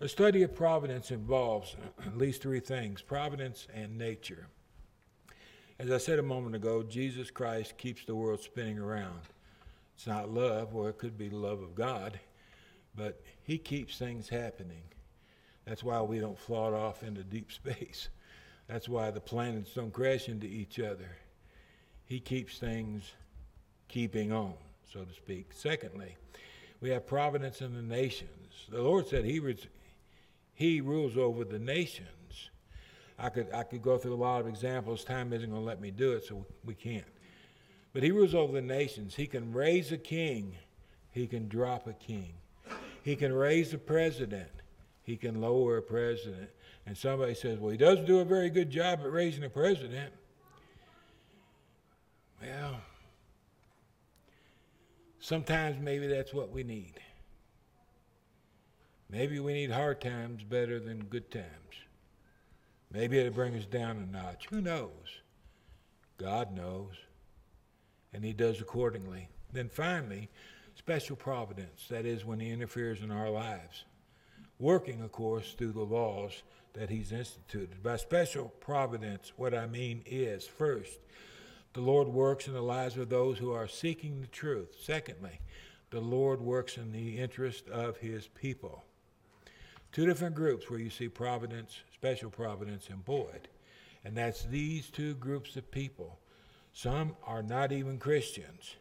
A 0.00 0.08
study 0.08 0.42
of 0.42 0.54
providence 0.54 1.10
involves 1.10 1.76
at 2.06 2.18
least 2.18 2.42
three 2.42 2.60
things 2.60 3.00
providence 3.00 3.66
and 3.72 3.96
nature. 3.96 4.48
As 5.78 5.90
I 5.90 5.98
said 5.98 6.20
a 6.20 6.22
moment 6.22 6.54
ago, 6.54 6.84
Jesus 6.84 7.32
Christ 7.32 7.76
keeps 7.76 8.04
the 8.04 8.14
world 8.14 8.40
spinning 8.40 8.78
around. 8.78 9.20
It's 9.96 10.06
not 10.06 10.30
love, 10.30 10.74
or 10.74 10.88
it 10.88 10.98
could 10.98 11.18
be 11.18 11.28
the 11.28 11.36
love 11.36 11.62
of 11.62 11.74
God, 11.74 12.20
but 12.94 13.20
He 13.42 13.58
keeps 13.58 13.98
things 13.98 14.28
happening. 14.28 14.82
That's 15.64 15.82
why 15.82 16.00
we 16.02 16.20
don't 16.20 16.38
float 16.38 16.74
off 16.74 17.02
into 17.02 17.24
deep 17.24 17.50
space. 17.52 18.08
That's 18.68 18.88
why 18.88 19.10
the 19.10 19.20
planets 19.20 19.74
don't 19.74 19.92
crash 19.92 20.28
into 20.28 20.46
each 20.46 20.78
other. 20.78 21.10
He 22.06 22.20
keeps 22.20 22.58
things 22.58 23.12
keeping 23.88 24.32
on, 24.32 24.54
so 24.92 25.04
to 25.04 25.12
speak. 25.12 25.50
Secondly, 25.52 26.16
we 26.80 26.90
have 26.90 27.06
providence 27.06 27.60
in 27.60 27.74
the 27.74 27.82
nations. 27.82 28.66
The 28.70 28.80
Lord 28.80 29.08
said 29.08 29.24
He 29.24 29.40
he 30.54 30.80
rules 30.80 31.16
over 31.16 31.44
the 31.44 31.58
nations. 31.58 32.08
I 33.18 33.28
could, 33.28 33.48
I 33.52 33.62
could 33.62 33.82
go 33.82 33.96
through 33.96 34.14
a 34.14 34.16
lot 34.16 34.40
of 34.40 34.48
examples. 34.48 35.04
Time 35.04 35.32
isn't 35.32 35.48
going 35.48 35.62
to 35.62 35.66
let 35.66 35.80
me 35.80 35.90
do 35.90 36.12
it, 36.12 36.24
so 36.24 36.44
we 36.64 36.74
can't. 36.74 37.04
But 37.92 38.02
he 38.02 38.10
rules 38.10 38.34
over 38.34 38.52
the 38.52 38.60
nations. 38.60 39.14
He 39.14 39.26
can 39.26 39.52
raise 39.52 39.92
a 39.92 39.98
king, 39.98 40.56
he 41.12 41.26
can 41.26 41.48
drop 41.48 41.86
a 41.86 41.92
king. 41.92 42.34
He 43.04 43.16
can 43.16 43.32
raise 43.32 43.74
a 43.74 43.78
president, 43.78 44.50
he 45.02 45.16
can 45.16 45.40
lower 45.40 45.76
a 45.76 45.82
president. 45.82 46.50
And 46.86 46.96
somebody 46.96 47.34
says, 47.34 47.58
well, 47.58 47.70
he 47.70 47.78
doesn't 47.78 48.06
do 48.06 48.18
a 48.18 48.24
very 48.24 48.50
good 48.50 48.70
job 48.70 49.00
at 49.00 49.10
raising 49.10 49.44
a 49.44 49.48
president. 49.48 50.12
Well, 52.42 52.76
sometimes 55.20 55.80
maybe 55.80 56.06
that's 56.06 56.34
what 56.34 56.50
we 56.50 56.62
need. 56.62 56.94
Maybe 59.08 59.38
we 59.38 59.52
need 59.52 59.70
hard 59.70 60.00
times 60.00 60.42
better 60.42 60.78
than 60.80 61.04
good 61.04 61.30
times. 61.30 61.46
Maybe 62.94 63.18
it'll 63.18 63.32
bring 63.32 63.56
us 63.56 63.66
down 63.66 63.96
a 63.96 64.06
notch. 64.06 64.46
Who 64.50 64.60
knows? 64.60 65.20
God 66.16 66.56
knows. 66.56 66.92
And 68.12 68.24
He 68.24 68.32
does 68.32 68.60
accordingly. 68.60 69.28
Then 69.52 69.68
finally, 69.68 70.30
special 70.76 71.16
providence. 71.16 71.88
That 71.90 72.06
is 72.06 72.24
when 72.24 72.38
He 72.38 72.52
interferes 72.52 73.02
in 73.02 73.10
our 73.10 73.30
lives. 73.30 73.84
Working, 74.60 75.02
of 75.02 75.10
course, 75.10 75.54
through 75.54 75.72
the 75.72 75.82
laws 75.82 76.44
that 76.74 76.88
He's 76.88 77.10
instituted. 77.10 77.82
By 77.82 77.96
special 77.96 78.52
providence, 78.60 79.32
what 79.36 79.54
I 79.54 79.66
mean 79.66 80.04
is 80.06 80.46
first, 80.46 81.00
the 81.72 81.80
Lord 81.80 82.06
works 82.06 82.46
in 82.46 82.52
the 82.52 82.62
lives 82.62 82.96
of 82.96 83.08
those 83.08 83.38
who 83.38 83.50
are 83.50 83.66
seeking 83.66 84.20
the 84.20 84.28
truth. 84.28 84.76
Secondly, 84.80 85.40
the 85.90 86.00
Lord 86.00 86.40
works 86.40 86.76
in 86.76 86.92
the 86.92 87.18
interest 87.18 87.68
of 87.68 87.96
His 87.96 88.28
people. 88.28 88.84
Two 89.94 90.06
different 90.06 90.34
groups 90.34 90.68
where 90.68 90.80
you 90.80 90.90
see 90.90 91.08
providence, 91.08 91.78
special 91.94 92.28
providence, 92.28 92.88
and 92.90 93.04
Boyd. 93.04 93.46
And 94.04 94.16
that's 94.16 94.42
these 94.42 94.90
two 94.90 95.14
groups 95.14 95.54
of 95.54 95.70
people. 95.70 96.18
Some 96.72 97.14
are 97.24 97.44
not 97.44 97.70
even 97.70 97.98
Christians, 98.00 98.74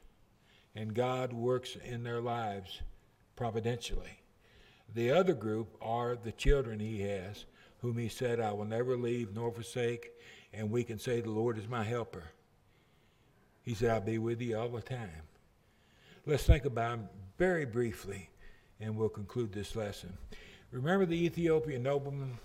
and 0.76 0.96
God 0.96 1.32
works 1.32 1.78
in 1.86 2.02
their 2.02 2.20
lives 2.20 2.82
providentially. 3.36 4.22
The 4.96 5.12
other 5.12 5.36
group 5.36 5.78
are 5.84 6.16
the 6.16 6.32
children 6.32 6.80
He 6.80 7.02
has, 7.02 7.46
whom 7.82 8.00
He 8.00 8.10
said, 8.10 8.40
I 8.40 8.52
will 8.52 8.66
never 8.66 8.98
leave 8.98 9.36
nor 9.36 9.52
forsake, 9.52 10.14
and 10.52 10.72
we 10.72 10.84
can 10.84 10.98
say, 10.98 11.22
The 11.22 11.30
Lord 11.30 11.60
is 11.60 11.68
my 11.68 11.84
helper. 11.84 12.32
He 13.62 13.76
said, 13.76 13.92
I'll 13.92 14.02
be 14.02 14.18
with 14.18 14.42
you 14.42 14.58
all 14.58 14.70
the 14.70 14.82
time. 14.82 15.28
Let's 16.26 16.46
think 16.46 16.66
about 16.66 16.94
Him 16.96 17.10
very 17.38 17.66
briefly, 17.66 18.32
and 18.80 18.98
we'll 18.98 19.10
conclude 19.10 19.54
this 19.54 19.76
lesson. 19.76 20.18
Remember 20.74 21.06
the 21.06 21.24
Ethiopian 21.24 21.84
nobleman, 21.84 22.40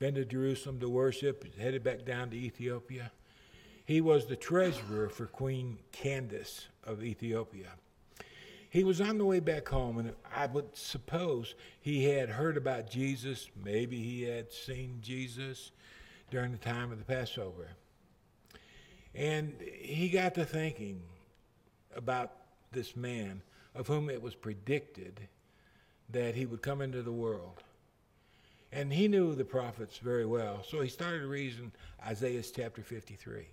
been 0.00 0.16
to 0.16 0.24
Jerusalem 0.24 0.80
to 0.80 0.88
worship, 0.88 1.56
headed 1.56 1.84
back 1.84 2.04
down 2.04 2.28
to 2.30 2.36
Ethiopia? 2.36 3.12
He 3.84 4.00
was 4.00 4.26
the 4.26 4.34
treasurer 4.34 5.08
for 5.08 5.26
Queen 5.26 5.78
Candace 5.92 6.66
of 6.82 7.04
Ethiopia. 7.04 7.68
He 8.68 8.82
was 8.82 9.00
on 9.00 9.16
the 9.16 9.24
way 9.24 9.38
back 9.38 9.68
home, 9.68 9.98
and 9.98 10.12
I 10.34 10.46
would 10.46 10.76
suppose 10.76 11.54
he 11.80 12.06
had 12.06 12.30
heard 12.30 12.56
about 12.56 12.90
Jesus. 12.90 13.48
Maybe 13.64 14.02
he 14.02 14.24
had 14.24 14.52
seen 14.52 14.98
Jesus 15.00 15.70
during 16.32 16.50
the 16.50 16.58
time 16.58 16.90
of 16.90 16.98
the 16.98 17.04
Passover. 17.04 17.68
And 19.14 19.54
he 19.62 20.08
got 20.08 20.34
to 20.34 20.44
thinking 20.44 21.00
about 21.94 22.32
this 22.72 22.96
man 22.96 23.40
of 23.72 23.86
whom 23.86 24.10
it 24.10 24.20
was 24.20 24.34
predicted 24.34 25.28
that 26.10 26.34
he 26.34 26.46
would 26.46 26.62
come 26.62 26.80
into 26.80 27.02
the 27.02 27.12
world. 27.12 27.62
And 28.72 28.92
he 28.92 29.08
knew 29.08 29.34
the 29.34 29.44
prophets 29.44 29.98
very 29.98 30.26
well, 30.26 30.62
so 30.68 30.80
he 30.80 30.88
started 30.88 31.22
reading 31.22 31.72
Isaiah 32.04 32.42
chapter 32.42 32.82
53. 32.82 33.46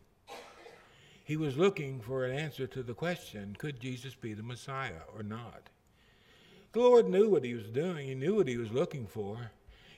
He 1.23 1.37
was 1.37 1.55
looking 1.55 2.01
for 2.01 2.25
an 2.25 2.37
answer 2.37 2.67
to 2.67 2.83
the 2.83 2.93
question 2.93 3.55
could 3.57 3.79
Jesus 3.79 4.15
be 4.15 4.33
the 4.33 4.43
Messiah 4.43 5.03
or 5.15 5.23
not? 5.23 5.69
The 6.73 6.79
Lord 6.79 7.07
knew 7.07 7.29
what 7.29 7.45
he 7.45 7.53
was 7.53 7.69
doing, 7.69 8.07
he 8.07 8.15
knew 8.15 8.35
what 8.35 8.47
he 8.47 8.57
was 8.57 8.71
looking 8.71 9.07
for. 9.07 9.51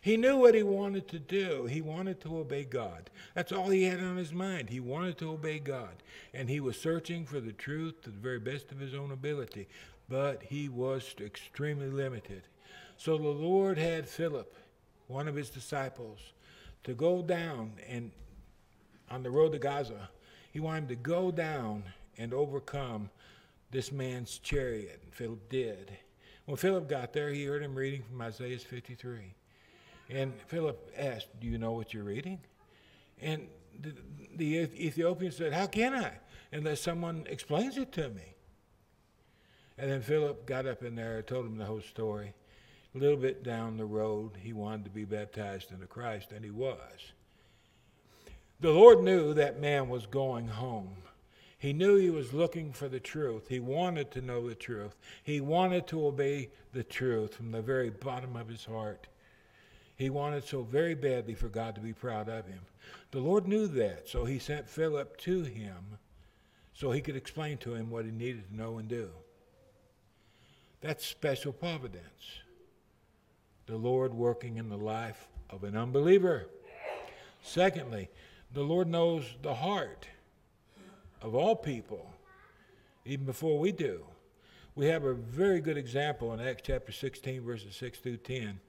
He 0.05 0.17
knew 0.17 0.37
what 0.37 0.53
he 0.53 0.61
wanted 0.61 1.07
to 1.07 1.17
do. 1.17 1.65
He 1.65 1.81
wanted 1.81 2.21
to 2.21 2.37
obey 2.37 2.63
God. 2.63 3.09
That's 3.33 3.51
all 3.51 3.71
he 3.71 3.85
had 3.85 3.99
on 3.99 4.17
his 4.17 4.31
mind. 4.31 4.69
He 4.69 4.79
wanted 4.79 5.17
to 5.17 5.31
obey 5.31 5.57
God. 5.57 5.95
And 6.31 6.47
he 6.47 6.59
was 6.59 6.79
searching 6.79 7.25
for 7.25 7.39
the 7.39 7.53
truth 7.53 8.03
to 8.03 8.11
the 8.11 8.19
very 8.19 8.37
best 8.37 8.71
of 8.71 8.77
his 8.77 8.93
own 8.93 9.09
ability. 9.09 9.67
But 10.07 10.43
he 10.43 10.69
was 10.69 11.15
extremely 11.19 11.89
limited. 11.89 12.43
So 12.97 13.17
the 13.17 13.27
Lord 13.27 13.77
had 13.77 14.07
Philip, 14.07 14.55
one 15.07 15.27
of 15.27 15.35
his 15.35 15.49
disciples, 15.49 16.19
to 16.83 16.93
go 16.93 17.21
down 17.21 17.73
and 17.89 18.11
on 19.09 19.23
the 19.23 19.31
road 19.31 19.51
to 19.51 19.59
Gaza. 19.59 20.09
He 20.51 20.59
wanted 20.59 20.83
him 20.83 20.87
to 20.89 20.95
go 20.95 21.31
down 21.31 21.83
and 22.17 22.33
overcome 22.33 23.09
this 23.71 23.91
man's 23.91 24.37
chariot. 24.39 25.01
And 25.03 25.13
Philip 25.13 25.49
did. 25.49 25.91
When 26.45 26.57
Philip 26.57 26.87
got 26.87 27.11
there, 27.11 27.29
he 27.29 27.45
heard 27.45 27.63
him 27.63 27.75
reading 27.75 28.03
from 28.03 28.21
Isaiah 28.21 28.57
53. 28.57 29.33
And 30.09 30.33
Philip 30.47 30.91
asked, 30.97 31.27
Do 31.41 31.47
you 31.47 31.57
know 31.57 31.71
what 31.73 31.93
you're 31.93 32.03
reading? 32.03 32.39
And 33.21 33.47
the, 33.81 33.93
the 34.35 34.57
Ethiopian 34.57 35.31
said, 35.31 35.53
How 35.53 35.65
can 35.65 35.95
I? 35.95 36.11
Unless 36.51 36.81
someone 36.81 37.25
explains 37.27 37.77
it 37.77 37.91
to 37.93 38.09
me. 38.09 38.34
And 39.77 39.91
then 39.91 40.01
Philip 40.01 40.45
got 40.45 40.65
up 40.65 40.83
in 40.83 40.95
there 40.95 41.21
told 41.21 41.45
him 41.45 41.57
the 41.57 41.65
whole 41.65 41.81
story. 41.81 42.33
A 42.93 42.97
little 42.97 43.17
bit 43.17 43.43
down 43.43 43.75
the 43.75 43.85
road, 43.85 44.31
he 44.41 44.53
wanted 44.53 44.85
to 44.85 44.89
be 44.89 45.03
baptized 45.03 45.71
into 45.71 45.85
Christ, 45.85 46.31
and 46.31 46.45
he 46.45 46.51
was. 46.51 47.11
The 48.61 48.71
Lord 48.71 49.03
knew 49.03 49.33
that 49.33 49.59
man 49.59 49.89
was 49.89 50.05
going 50.05 50.47
home. 50.47 50.95
He 51.57 51.73
knew 51.73 51.95
he 51.97 52.09
was 52.09 52.33
looking 52.33 52.71
for 52.71 52.87
the 52.87 53.01
truth. 53.01 53.47
He 53.49 53.59
wanted 53.59 54.11
to 54.11 54.21
know 54.21 54.47
the 54.47 54.55
truth. 54.55 54.95
He 55.23 55.41
wanted 55.41 55.87
to 55.87 56.07
obey 56.07 56.49
the 56.71 56.83
truth 56.83 57.35
from 57.35 57.51
the 57.51 57.61
very 57.61 57.89
bottom 57.89 58.37
of 58.37 58.47
his 58.47 58.63
heart. 58.63 59.07
He 59.97 60.09
wanted 60.09 60.43
so 60.45 60.61
very 60.61 60.95
badly 60.95 61.33
for 61.33 61.49
God 61.49 61.75
to 61.75 61.81
be 61.81 61.93
proud 61.93 62.29
of 62.29 62.45
him. 62.45 62.59
The 63.11 63.19
Lord 63.19 63.47
knew 63.47 63.67
that, 63.67 64.07
so 64.07 64.25
he 64.25 64.39
sent 64.39 64.69
Philip 64.69 65.17
to 65.17 65.43
him 65.43 65.97
so 66.73 66.91
he 66.91 67.01
could 67.01 67.15
explain 67.15 67.57
to 67.59 67.73
him 67.73 67.89
what 67.89 68.05
he 68.05 68.11
needed 68.11 68.49
to 68.49 68.55
know 68.55 68.77
and 68.77 68.87
do. 68.87 69.09
That's 70.85 71.03
special 71.03 71.51
providence. 71.51 72.41
The 73.65 73.75
Lord 73.75 74.13
working 74.13 74.57
in 74.57 74.69
the 74.69 74.77
life 74.77 75.27
of 75.49 75.63
an 75.63 75.75
unbeliever. 75.75 76.45
Secondly, 77.41 78.07
the 78.53 78.61
Lord 78.61 78.87
knows 78.87 79.23
the 79.41 79.55
heart 79.55 80.05
of 81.23 81.33
all 81.33 81.55
people, 81.55 82.13
even 83.03 83.25
before 83.25 83.57
we 83.57 83.71
do. 83.71 84.05
We 84.75 84.85
have 84.85 85.05
a 85.05 85.15
very 85.15 85.59
good 85.59 85.75
example 85.75 86.31
in 86.33 86.39
Acts 86.39 86.61
chapter 86.63 86.91
16, 86.91 87.41
verses 87.41 87.75
6 87.77 87.97
through 87.97 88.17
10. 88.17 88.59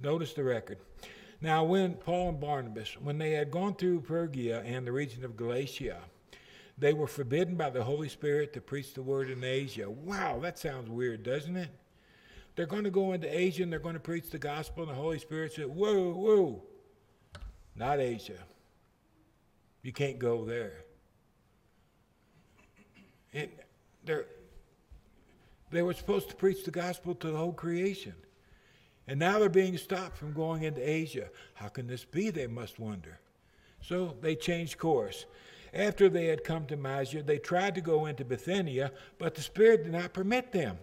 Notice 0.00 0.32
the 0.32 0.44
record. 0.44 0.78
Now, 1.42 1.62
when 1.62 1.92
Paul 1.92 2.30
and 2.30 2.40
Barnabas, 2.40 2.98
when 2.98 3.18
they 3.18 3.32
had 3.32 3.50
gone 3.50 3.74
through 3.74 4.00
Phrygia 4.00 4.62
and 4.62 4.86
the 4.86 4.92
region 4.92 5.26
of 5.26 5.36
Galatia, 5.36 5.98
they 6.78 6.92
were 6.92 7.06
forbidden 7.06 7.56
by 7.56 7.70
the 7.70 7.82
Holy 7.82 8.08
Spirit 8.08 8.52
to 8.52 8.60
preach 8.60 8.92
the 8.94 9.02
word 9.02 9.30
in 9.30 9.42
Asia. 9.42 9.90
Wow, 9.90 10.38
that 10.40 10.58
sounds 10.58 10.90
weird, 10.90 11.22
doesn't 11.22 11.56
it? 11.56 11.70
They're 12.54 12.66
going 12.66 12.84
to 12.84 12.90
go 12.90 13.12
into 13.12 13.28
Asia 13.28 13.62
and 13.62 13.72
they're 13.72 13.78
going 13.78 13.94
to 13.94 14.00
preach 14.00 14.30
the 14.30 14.38
gospel, 14.38 14.82
and 14.82 14.92
the 14.92 14.96
Holy 14.96 15.18
Spirit 15.18 15.52
said, 15.52 15.66
Whoa, 15.66 16.12
whoa, 16.12 16.62
not 17.74 18.00
Asia. 18.00 18.38
You 19.82 19.92
can't 19.92 20.18
go 20.18 20.44
there. 20.44 20.84
And 23.32 23.50
they 25.70 25.82
were 25.82 25.94
supposed 25.94 26.30
to 26.30 26.36
preach 26.36 26.64
the 26.64 26.70
gospel 26.70 27.14
to 27.16 27.30
the 27.30 27.36
whole 27.36 27.52
creation. 27.52 28.14
And 29.06 29.20
now 29.20 29.38
they're 29.38 29.48
being 29.48 29.76
stopped 29.76 30.16
from 30.16 30.32
going 30.32 30.62
into 30.62 30.80
Asia. 30.80 31.28
How 31.54 31.68
can 31.68 31.86
this 31.86 32.04
be? 32.04 32.30
They 32.30 32.46
must 32.46 32.78
wonder. 32.78 33.20
So 33.82 34.16
they 34.20 34.34
changed 34.34 34.78
course. 34.78 35.26
After 35.76 36.08
they 36.08 36.26
had 36.26 36.42
come 36.42 36.64
to 36.66 36.76
Mysia, 36.76 37.22
they 37.22 37.38
tried 37.38 37.74
to 37.74 37.82
go 37.82 38.06
into 38.06 38.24
Bithynia, 38.24 38.92
but 39.18 39.34
the 39.34 39.42
Spirit 39.42 39.84
did 39.84 39.92
not 39.92 40.14
permit 40.14 40.50
them. 40.50 40.78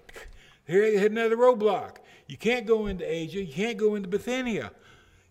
Here 0.68 0.82
they 0.82 0.98
had 0.98 1.12
another 1.12 1.36
roadblock. 1.36 1.98
You 2.28 2.38
can't 2.38 2.68
go 2.68 2.86
into 2.86 3.04
Asia, 3.04 3.44
you 3.44 3.52
can't 3.52 3.78
go 3.78 3.96
into 3.96 4.08
Bithynia. 4.08 4.72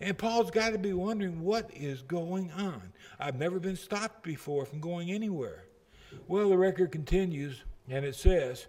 And 0.01 0.19
Paul's 0.19 0.51
got 0.51 0.71
to 0.71 0.79
be 0.79 0.93
wondering 0.93 1.43
what 1.43 1.71
is 1.73 2.03
going 2.03 2.51
on. 2.53 2.93
I've 3.21 3.39
never 3.39 3.61
been 3.61 3.77
stopped 3.77 4.25
before 4.25 4.67
from 4.67 4.81
going 4.81 5.13
anywhere. 5.13 5.67
Well, 6.27 6.49
the 6.49 6.59
record 6.59 6.91
continues, 6.91 7.63
and 7.89 8.05
it 8.05 8.17
says 8.17 8.67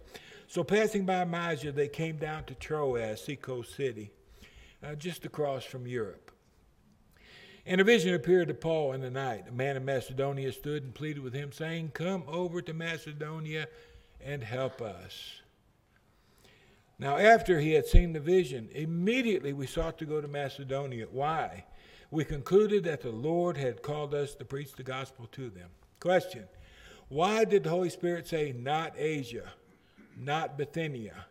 so 0.47 0.63
passing 0.63 1.05
by 1.05 1.25
Mysia, 1.25 1.71
they 1.71 1.87
came 1.87 2.17
down 2.17 2.43
to 2.43 2.53
Troas, 2.53 3.23
seacoast 3.23 3.75
city, 3.75 4.11
uh, 4.83 4.93
just 4.93 5.25
across 5.25 5.63
from 5.63 5.87
Europe. 5.87 6.32
And 7.65 7.79
a 7.79 7.83
vision 7.83 8.13
appeared 8.13 8.49
to 8.49 8.53
Paul 8.53 8.93
in 8.93 9.01
the 9.01 9.09
night. 9.09 9.45
A 9.47 9.51
man 9.51 9.77
of 9.77 9.83
Macedonia 9.83 10.51
stood 10.51 10.83
and 10.83 10.93
pleaded 10.93 11.23
with 11.23 11.33
him, 11.33 11.51
saying, 11.51 11.91
Come 11.93 12.23
over 12.27 12.61
to 12.61 12.73
Macedonia 12.73 13.67
and 14.21 14.43
help 14.43 14.81
us. 14.81 15.41
Now, 16.99 17.17
after 17.17 17.59
he 17.59 17.73
had 17.73 17.85
seen 17.85 18.13
the 18.13 18.19
vision, 18.19 18.69
immediately 18.73 19.53
we 19.53 19.65
sought 19.65 19.97
to 19.99 20.05
go 20.05 20.21
to 20.21 20.27
Macedonia. 20.27 21.07
Why? 21.09 21.65
We 22.11 22.25
concluded 22.25 22.83
that 22.83 23.01
the 23.01 23.11
Lord 23.11 23.57
had 23.57 23.81
called 23.81 24.13
us 24.13 24.35
to 24.35 24.45
preach 24.45 24.73
the 24.73 24.83
gospel 24.83 25.27
to 25.31 25.49
them. 25.49 25.69
Question 25.99 26.45
Why 27.07 27.45
did 27.45 27.63
the 27.63 27.69
Holy 27.69 27.89
Spirit 27.89 28.27
say, 28.27 28.53
not 28.57 28.93
Asia? 28.97 29.53
not 30.17 30.57
Bithynia, 30.57 31.25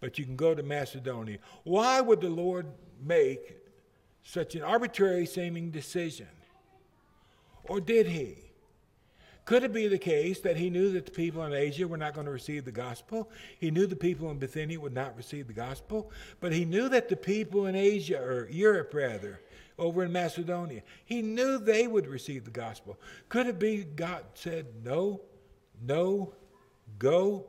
but 0.00 0.18
you 0.18 0.24
can 0.24 0.36
go 0.36 0.54
to 0.54 0.62
Macedonia. 0.62 1.38
Why 1.64 2.00
would 2.00 2.20
the 2.20 2.28
Lord 2.28 2.66
make 3.02 3.56
such 4.24 4.54
an 4.54 4.62
arbitrary 4.62 5.26
seeming 5.26 5.70
decision? 5.70 6.26
Or 7.64 7.80
did 7.80 8.06
he? 8.06 8.36
Could 9.44 9.62
it 9.62 9.72
be 9.72 9.86
the 9.88 9.98
case 9.98 10.40
that 10.40 10.56
he 10.56 10.70
knew 10.70 10.90
that 10.92 11.04
the 11.04 11.12
people 11.12 11.44
in 11.44 11.52
Asia 11.52 11.86
were 11.86 11.98
not 11.98 12.14
going 12.14 12.26
to 12.26 12.32
receive 12.32 12.64
the 12.64 12.72
gospel? 12.72 13.30
He 13.58 13.70
knew 13.70 13.86
the 13.86 13.94
people 13.94 14.30
in 14.30 14.38
Bithynia 14.38 14.80
would 14.80 14.94
not 14.94 15.16
receive 15.16 15.46
the 15.46 15.52
gospel, 15.52 16.10
but 16.40 16.52
he 16.52 16.64
knew 16.64 16.88
that 16.88 17.08
the 17.08 17.16
people 17.16 17.66
in 17.66 17.76
Asia, 17.76 18.18
or 18.18 18.48
Europe 18.50 18.92
rather, 18.94 19.40
over 19.78 20.02
in 20.02 20.12
Macedonia, 20.12 20.82
he 21.04 21.20
knew 21.20 21.58
they 21.58 21.86
would 21.86 22.06
receive 22.06 22.44
the 22.44 22.50
gospel. 22.50 22.98
Could 23.28 23.46
it 23.46 23.58
be 23.58 23.84
God 23.84 24.24
said, 24.34 24.66
no, 24.82 25.20
no, 25.82 26.32
go? 26.98 27.46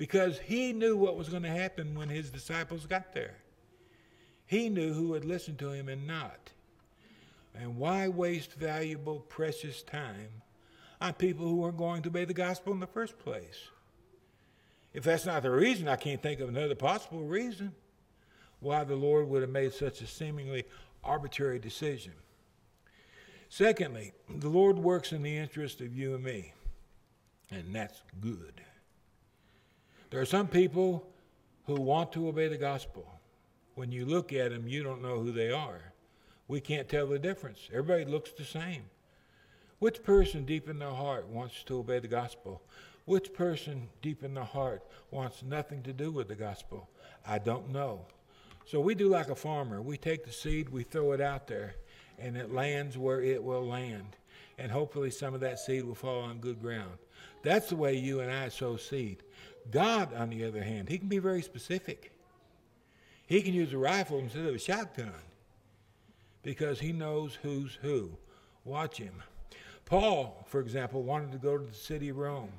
because 0.00 0.38
he 0.38 0.72
knew 0.72 0.96
what 0.96 1.14
was 1.14 1.28
going 1.28 1.42
to 1.42 1.50
happen 1.50 1.94
when 1.94 2.08
his 2.08 2.30
disciples 2.30 2.86
got 2.86 3.12
there. 3.12 3.34
He 4.50 4.68
knew 4.68 4.92
who 4.92 5.10
would 5.10 5.24
listen 5.24 5.54
to 5.58 5.70
him 5.70 5.88
and 5.88 6.08
not. 6.08 6.50
And 7.54 7.76
why 7.76 8.08
waste 8.08 8.54
valuable, 8.54 9.20
precious 9.28 9.80
time 9.80 10.42
on 11.00 11.12
people 11.12 11.46
who 11.46 11.54
weren't 11.54 11.76
going 11.76 12.02
to 12.02 12.08
obey 12.08 12.24
the 12.24 12.34
gospel 12.34 12.72
in 12.72 12.80
the 12.80 12.86
first 12.88 13.16
place? 13.20 13.68
If 14.92 15.04
that's 15.04 15.24
not 15.24 15.44
the 15.44 15.52
reason, 15.52 15.86
I 15.86 15.94
can't 15.94 16.20
think 16.20 16.40
of 16.40 16.48
another 16.48 16.74
possible 16.74 17.22
reason 17.22 17.72
why 18.58 18.82
the 18.82 18.96
Lord 18.96 19.28
would 19.28 19.42
have 19.42 19.52
made 19.52 19.72
such 19.72 20.00
a 20.00 20.06
seemingly 20.08 20.64
arbitrary 21.04 21.60
decision. 21.60 22.14
Secondly, 23.50 24.10
the 24.28 24.48
Lord 24.48 24.80
works 24.80 25.12
in 25.12 25.22
the 25.22 25.36
interest 25.36 25.80
of 25.80 25.96
you 25.96 26.16
and 26.16 26.24
me, 26.24 26.54
and 27.52 27.72
that's 27.72 28.02
good. 28.20 28.60
There 30.10 30.20
are 30.20 30.26
some 30.26 30.48
people 30.48 31.06
who 31.66 31.76
want 31.76 32.10
to 32.14 32.26
obey 32.26 32.48
the 32.48 32.58
gospel. 32.58 33.06
When 33.74 33.92
you 33.92 34.04
look 34.04 34.32
at 34.32 34.50
them, 34.50 34.68
you 34.68 34.82
don't 34.82 35.02
know 35.02 35.20
who 35.20 35.32
they 35.32 35.50
are. 35.50 35.92
We 36.48 36.60
can't 36.60 36.88
tell 36.88 37.06
the 37.06 37.18
difference. 37.18 37.68
Everybody 37.72 38.04
looks 38.04 38.32
the 38.32 38.44
same. 38.44 38.82
Which 39.78 40.02
person 40.02 40.44
deep 40.44 40.68
in 40.68 40.78
their 40.78 40.90
heart 40.90 41.28
wants 41.28 41.62
to 41.64 41.78
obey 41.78 42.00
the 42.00 42.08
gospel? 42.08 42.60
Which 43.06 43.32
person 43.32 43.88
deep 44.02 44.22
in 44.22 44.34
their 44.34 44.44
heart 44.44 44.82
wants 45.10 45.42
nothing 45.42 45.82
to 45.84 45.92
do 45.92 46.10
with 46.10 46.28
the 46.28 46.34
gospel? 46.34 46.88
I 47.26 47.38
don't 47.38 47.70
know. 47.70 48.00
So 48.66 48.80
we 48.80 48.94
do 48.94 49.08
like 49.08 49.30
a 49.30 49.34
farmer. 49.34 49.80
We 49.80 49.96
take 49.96 50.24
the 50.24 50.32
seed, 50.32 50.68
we 50.68 50.82
throw 50.82 51.12
it 51.12 51.20
out 51.20 51.46
there, 51.46 51.76
and 52.18 52.36
it 52.36 52.52
lands 52.52 52.98
where 52.98 53.22
it 53.22 53.42
will 53.42 53.66
land. 53.66 54.16
And 54.58 54.70
hopefully 54.70 55.10
some 55.10 55.32
of 55.32 55.40
that 55.40 55.58
seed 55.58 55.84
will 55.84 55.94
fall 55.94 56.20
on 56.20 56.38
good 56.38 56.60
ground. 56.60 56.98
That's 57.42 57.70
the 57.70 57.76
way 57.76 57.96
you 57.96 58.20
and 58.20 58.30
I 58.30 58.48
sow 58.48 58.76
seed. 58.76 59.22
God, 59.70 60.12
on 60.14 60.30
the 60.30 60.44
other 60.44 60.62
hand, 60.62 60.88
he 60.88 60.98
can 60.98 61.08
be 61.08 61.18
very 61.18 61.42
specific. 61.42 62.12
He 63.30 63.42
can 63.42 63.54
use 63.54 63.72
a 63.72 63.78
rifle 63.78 64.18
instead 64.18 64.44
of 64.44 64.56
a 64.56 64.58
shotgun 64.58 65.14
because 66.42 66.80
he 66.80 66.90
knows 66.90 67.38
who's 67.40 67.78
who. 67.80 68.10
Watch 68.64 68.96
him. 68.98 69.22
Paul, 69.84 70.44
for 70.48 70.58
example, 70.58 71.04
wanted 71.04 71.30
to 71.30 71.38
go 71.38 71.56
to 71.56 71.64
the 71.64 71.72
city 71.72 72.08
of 72.08 72.16
Rome. 72.16 72.50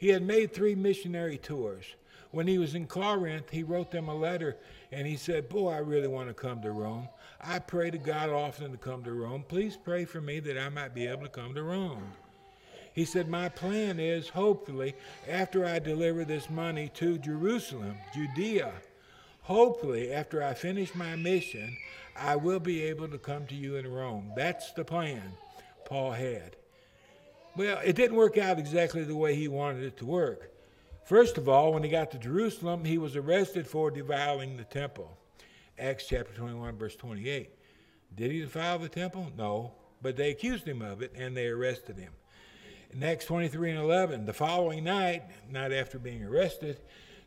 He 0.00 0.08
had 0.08 0.24
made 0.24 0.52
three 0.52 0.74
missionary 0.74 1.38
tours. 1.38 1.84
When 2.32 2.48
he 2.48 2.58
was 2.58 2.74
in 2.74 2.88
Corinth, 2.88 3.48
he 3.50 3.62
wrote 3.62 3.92
them 3.92 4.08
a 4.08 4.14
letter 4.14 4.56
and 4.90 5.06
he 5.06 5.16
said, 5.16 5.48
Boy, 5.48 5.70
I 5.70 5.78
really 5.78 6.08
want 6.08 6.26
to 6.30 6.34
come 6.34 6.60
to 6.62 6.72
Rome. 6.72 7.08
I 7.40 7.60
pray 7.60 7.92
to 7.92 7.98
God 7.98 8.28
often 8.28 8.72
to 8.72 8.78
come 8.78 9.04
to 9.04 9.12
Rome. 9.12 9.44
Please 9.46 9.76
pray 9.76 10.04
for 10.04 10.20
me 10.20 10.40
that 10.40 10.58
I 10.58 10.68
might 10.68 10.96
be 10.96 11.06
able 11.06 11.22
to 11.22 11.28
come 11.28 11.54
to 11.54 11.62
Rome. 11.62 12.12
He 12.92 13.04
said, 13.04 13.28
My 13.28 13.48
plan 13.48 14.00
is, 14.00 14.30
hopefully, 14.30 14.96
after 15.28 15.64
I 15.64 15.78
deliver 15.78 16.24
this 16.24 16.50
money 16.50 16.90
to 16.94 17.18
Jerusalem, 17.18 17.94
Judea, 18.12 18.72
hopefully, 19.46 20.12
after 20.12 20.42
I 20.42 20.54
finish 20.54 20.94
my 20.94 21.14
mission, 21.14 21.76
I 22.16 22.34
will 22.34 22.58
be 22.58 22.82
able 22.82 23.08
to 23.08 23.18
come 23.18 23.46
to 23.46 23.54
you 23.54 23.76
in 23.76 23.86
Rome. 23.90 24.32
That's 24.34 24.72
the 24.72 24.84
plan 24.84 25.22
Paul 25.84 26.12
had. 26.12 26.56
Well, 27.56 27.78
it 27.84 27.94
didn't 27.94 28.16
work 28.16 28.36
out 28.36 28.58
exactly 28.58 29.04
the 29.04 29.14
way 29.14 29.36
he 29.36 29.48
wanted 29.48 29.84
it 29.84 29.96
to 29.98 30.06
work. 30.06 30.52
First 31.04 31.38
of 31.38 31.48
all, 31.48 31.72
when 31.72 31.84
he 31.84 31.88
got 31.88 32.10
to 32.10 32.18
Jerusalem, 32.18 32.84
he 32.84 32.98
was 32.98 33.14
arrested 33.14 33.68
for 33.68 33.90
defiling 33.90 34.56
the 34.56 34.64
temple. 34.64 35.16
Acts 35.78 36.08
chapter 36.08 36.34
21, 36.34 36.76
verse 36.76 36.96
28. 36.96 37.48
Did 38.16 38.30
he 38.32 38.40
defile 38.40 38.80
the 38.80 38.88
temple? 38.88 39.30
No, 39.38 39.72
but 40.02 40.16
they 40.16 40.30
accused 40.30 40.66
him 40.66 40.82
of 40.82 41.02
it 41.02 41.12
and 41.14 41.36
they 41.36 41.46
arrested 41.46 41.98
him. 41.98 42.12
In 42.90 43.04
Acts 43.04 43.26
23 43.26 43.70
and 43.70 43.80
11, 43.80 44.26
the 44.26 44.32
following 44.32 44.82
night, 44.82 45.22
not 45.48 45.72
after 45.72 46.00
being 46.00 46.24
arrested, 46.24 46.78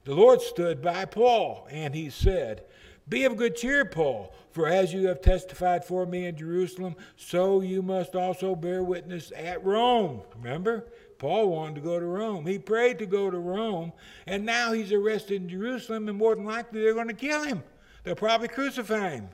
the 0.06 0.16
Lord 0.16 0.42
stood 0.42 0.82
by 0.82 1.06
Paul 1.06 1.68
and 1.72 1.94
he 1.94 2.10
said, 2.10 2.64
Be 3.08 3.26
of 3.26 3.38
good 3.38 3.56
cheer, 3.56 3.86
Paul, 3.86 4.34
for 4.52 4.68
as 4.68 4.94
you 4.94 5.08
have 5.08 5.22
testified 5.22 5.86
for 5.86 6.06
me 6.06 6.26
in 6.26 6.38
Jerusalem, 6.38 6.96
so 7.16 7.62
you 7.62 7.82
must 7.82 8.16
also 8.16 8.56
bear 8.56 8.84
witness 8.84 9.32
at 9.36 9.64
Rome. 9.64 10.22
Remember? 10.36 10.88
Paul 11.18 11.50
wanted 11.50 11.76
to 11.76 11.82
go 11.82 12.00
to 12.00 12.06
Rome. 12.06 12.46
He 12.46 12.58
prayed 12.58 12.98
to 13.00 13.06
go 13.06 13.30
to 13.30 13.38
Rome, 13.38 13.92
and 14.26 14.46
now 14.46 14.72
he's 14.72 14.94
arrested 14.94 15.42
in 15.42 15.50
Jerusalem, 15.50 16.08
and 16.08 16.18
more 16.18 16.34
than 16.34 16.46
likely 16.46 16.82
they're 16.82 16.94
going 16.94 17.10
to 17.10 17.14
kill 17.14 17.44
him. 17.44 17.62
They'll 18.04 18.16
probably 18.16 18.48
crucify 18.48 19.12
him. 19.12 19.30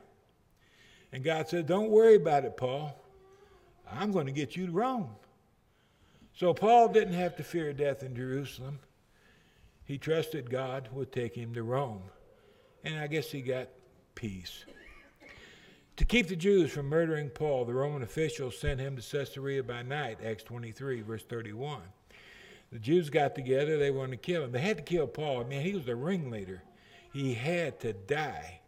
And 1.12 1.24
God 1.24 1.48
said, 1.48 1.68
Don't 1.68 1.92
worry 1.92 2.16
about 2.16 2.44
it, 2.44 2.58
Paul. 2.58 3.00
I'm 3.90 4.12
going 4.12 4.26
to 4.26 4.32
get 4.32 4.56
you 4.56 4.66
to 4.66 4.72
Rome. 4.72 5.10
So 6.34 6.54
Paul 6.54 6.90
didn't 6.90 7.14
have 7.14 7.36
to 7.38 7.44
fear 7.44 7.72
death 7.72 8.04
in 8.04 8.16
Jerusalem. 8.16 8.80
He 9.86 9.98
trusted 10.00 10.50
God 10.50 10.90
would 10.92 11.12
take 11.12 11.36
him 11.36 11.54
to 11.54 11.64
Rome. 11.64 12.02
And 12.84 13.00
I 13.00 13.08
guess 13.08 13.32
he 13.32 13.42
got 13.42 13.70
peace. 14.16 14.66
To 15.98 16.06
keep 16.06 16.28
the 16.28 16.36
Jews 16.36 16.72
from 16.72 16.88
murdering 16.88 17.30
Paul, 17.30 17.66
the 17.66 17.74
Roman 17.74 18.04
officials 18.04 18.58
sent 18.58 18.82
him 18.82 18.98
to 18.98 19.02
Caesarea 19.02 19.64
by 19.64 19.82
night, 19.84 20.20
Acts 20.24 20.44
23, 20.44 21.02
verse 21.02 21.24
31. 21.24 21.82
The 22.72 22.80
Jews 22.80 23.10
got 23.10 23.36
together, 23.36 23.78
they 23.78 23.92
wanted 23.92 24.12
to 24.12 24.18
kill 24.18 24.44
him. 24.44 24.52
They 24.52 24.60
had 24.60 24.78
to 24.78 24.84
kill 24.84 25.08
Paul. 25.08 25.42
I 25.42 25.44
mean, 25.46 25.62
he 25.62 25.74
was 25.74 25.86
the 25.86 25.96
ringleader. 25.96 26.64
He 27.14 27.34
had 27.34 27.80
to 27.82 27.94
die. 27.94 28.60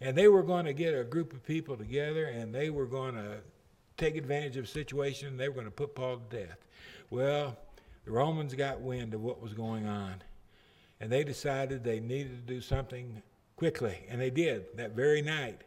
And 0.00 0.16
they 0.16 0.28
were 0.28 0.42
going 0.42 0.66
to 0.66 0.72
get 0.72 0.94
a 0.94 1.02
group 1.02 1.32
of 1.32 1.44
people 1.44 1.76
together 1.76 2.26
and 2.26 2.54
they 2.54 2.70
were 2.70 2.86
going 2.86 3.14
to 3.14 3.38
take 3.96 4.16
advantage 4.16 4.56
of 4.58 4.66
the 4.66 4.70
situation 4.70 5.28
and 5.28 5.40
they 5.40 5.48
were 5.48 5.54
going 5.54 5.66
to 5.66 5.70
put 5.72 5.94
Paul 5.94 6.18
to 6.18 6.36
death. 6.36 6.58
Well, 7.10 7.56
the 8.04 8.12
Romans 8.12 8.54
got 8.54 8.80
wind 8.80 9.14
of 9.14 9.22
what 9.22 9.42
was 9.42 9.54
going 9.54 9.86
on 9.86 10.22
and 11.00 11.10
they 11.10 11.24
decided 11.24 11.84
they 11.84 12.00
needed 12.00 12.46
to 12.46 12.54
do 12.54 12.60
something 12.60 13.22
quickly. 13.56 14.04
And 14.08 14.20
they 14.20 14.30
did 14.30 14.76
that 14.76 14.92
very 14.92 15.22
night 15.22 15.62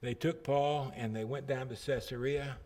they 0.00 0.14
took 0.14 0.42
Paul 0.42 0.92
and 0.96 1.14
they 1.14 1.24
went 1.24 1.46
down 1.46 1.68
to 1.68 1.76
Caesarea, 1.76 2.56